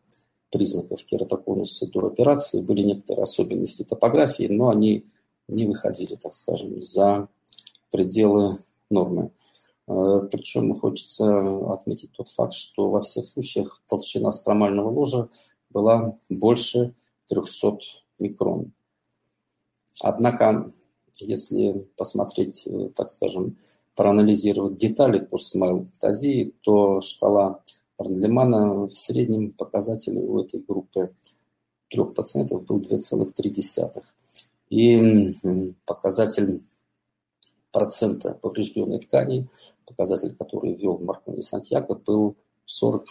[0.51, 2.61] признаков кератоконуса до операции.
[2.61, 5.07] Были некоторые особенности топографии, но они
[5.47, 7.27] не выходили, так скажем, за
[7.89, 8.59] пределы
[8.91, 9.31] нормы.
[9.87, 15.27] Э, Причем хочется отметить тот факт, что во всех случаях толщина стромального ложа
[15.71, 16.93] была больше
[17.29, 17.79] 300
[18.19, 18.73] микрон.
[20.01, 20.73] Однако,
[21.19, 23.57] если посмотреть, э, так скажем,
[23.95, 27.63] проанализировать детали по смайлоктазии, то шкала
[27.97, 31.13] Рандлемана в среднем показатель у этой группы
[31.89, 34.03] трех пациентов был 2,3.
[34.69, 35.35] И
[35.85, 36.63] показатель
[37.71, 39.49] процента поврежденной ткани,
[39.85, 43.05] показатель, который ввел Маркони Сантьяго, был 40%.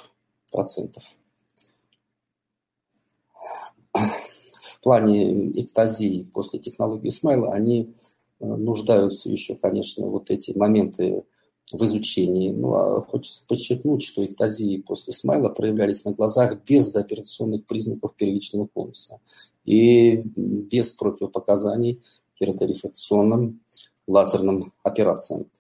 [4.81, 7.95] В плане эктазии после технологии Смайла они
[8.41, 11.25] э, нуждаются еще, конечно, вот эти моменты
[11.71, 12.51] в изучении.
[12.51, 18.67] Ну, а хочется подчеркнуть, что эктазии после смайла проявлялись на глазах без дооперационных признаков первичного
[18.67, 19.21] конуса
[19.65, 22.01] и без противопоказаний
[22.35, 23.61] кераторефракционным
[24.07, 25.51] лазерным операциям.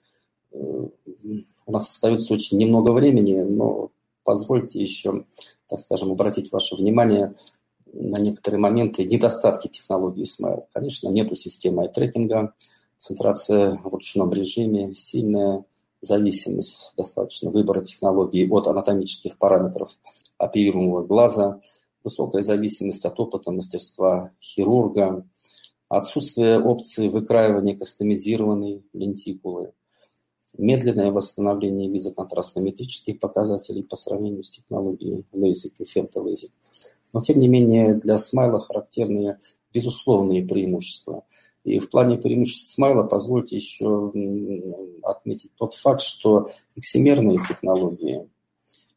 [0.52, 0.88] Э,
[1.66, 3.90] у нас остается очень немного времени, но
[4.24, 5.24] позвольте еще,
[5.68, 7.34] так скажем, обратить ваше внимание
[7.92, 10.64] на некоторые моменты недостатки технологии Smile.
[10.72, 12.54] Конечно, нету системы трекинга,
[12.96, 15.64] концентрация в ручном режиме, сильная
[16.00, 19.90] зависимость достаточно выбора технологии от анатомических параметров
[20.38, 21.60] оперируемого глаза,
[22.02, 25.26] высокая зависимость от опыта мастерства хирурга,
[25.88, 29.72] отсутствие опции выкраивания кастомизированной лентикулы,
[30.56, 36.52] медленное восстановление визоконтрастно-метрических показателей по сравнению с технологией LASIK и фемтолазик.
[37.12, 39.38] Но, тем не менее, для смайла характерные
[39.72, 41.24] безусловные преимущества.
[41.64, 44.10] И в плане преимуществ смайла позвольте еще
[45.02, 48.28] отметить тот факт, что эксимерные технологии,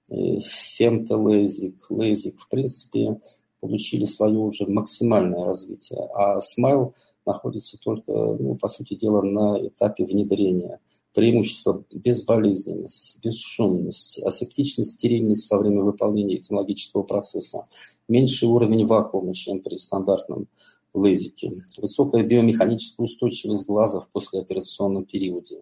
[0.09, 3.19] э, фемтолазик, лазик, в принципе,
[3.59, 6.93] получили свое уже максимальное развитие, а смайл
[7.25, 10.79] находится только, ну, по сути дела, на этапе внедрения.
[11.13, 17.67] Преимущество безболезненность, бесшумность, асептичность, стерильность во время выполнения технологического процесса,
[18.07, 20.47] меньший уровень вакуума, чем при стандартном
[20.93, 25.61] лазике, высокая биомеханическая устойчивость глаза в послеоперационном периоде,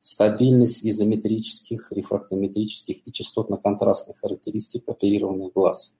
[0.00, 5.94] стабильность визометрических, рефрактометрических и частотно-контрастных характеристик оперированных глаз.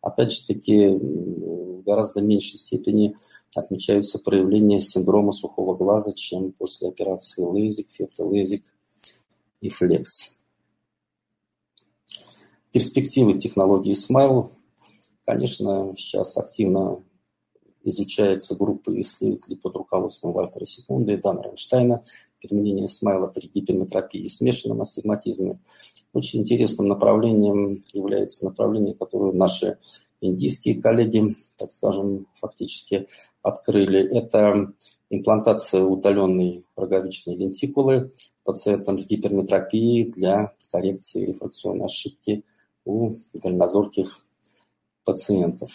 [0.00, 3.16] Опять же таки, в гораздо меньшей степени
[3.54, 8.64] отмечаются проявления синдрома сухого глаза, чем после операции лазик, фептолазик
[9.60, 10.36] и флекс.
[12.72, 14.50] Перспективы технологии Smile,
[15.24, 17.02] конечно, сейчас активно
[17.82, 22.02] изучается группой исследователей под руководством Вальтера Секунда и Дана Рейнштейна
[22.46, 25.58] применение смайла при гиперметропии и смешанном астигматизме.
[26.16, 29.76] Очень интересным направлением является направление, которое наши
[30.22, 33.06] индийские коллеги, так скажем, фактически
[33.42, 34.00] открыли.
[34.16, 34.72] Это
[35.10, 38.12] имплантация удаленной роговичной лентикулы
[38.44, 42.44] пациентам с гиперметропией для коррекции рефракционной ошибки
[42.86, 44.24] у дальнозорких
[45.04, 45.70] пациентов.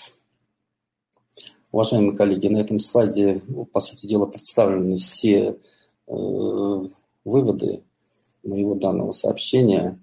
[1.72, 5.60] Уважаемые коллеги, на этом слайде, ну, по сути дела, представлены все
[6.08, 6.82] э,
[7.26, 7.84] выводы
[8.44, 10.02] моего данного сообщения.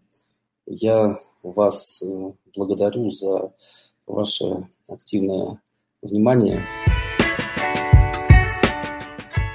[0.71, 3.55] Я вас э, благодарю за
[4.07, 5.63] ваше активное
[6.03, 6.63] внимание.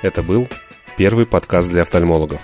[0.02, 0.48] Это был
[0.98, 2.42] первый подкаст для офтальмологов.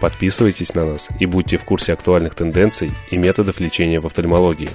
[0.00, 4.70] Подписывайтесь на нас и будьте в курсе актуальных тенденций и методов лечения в офтальмологии.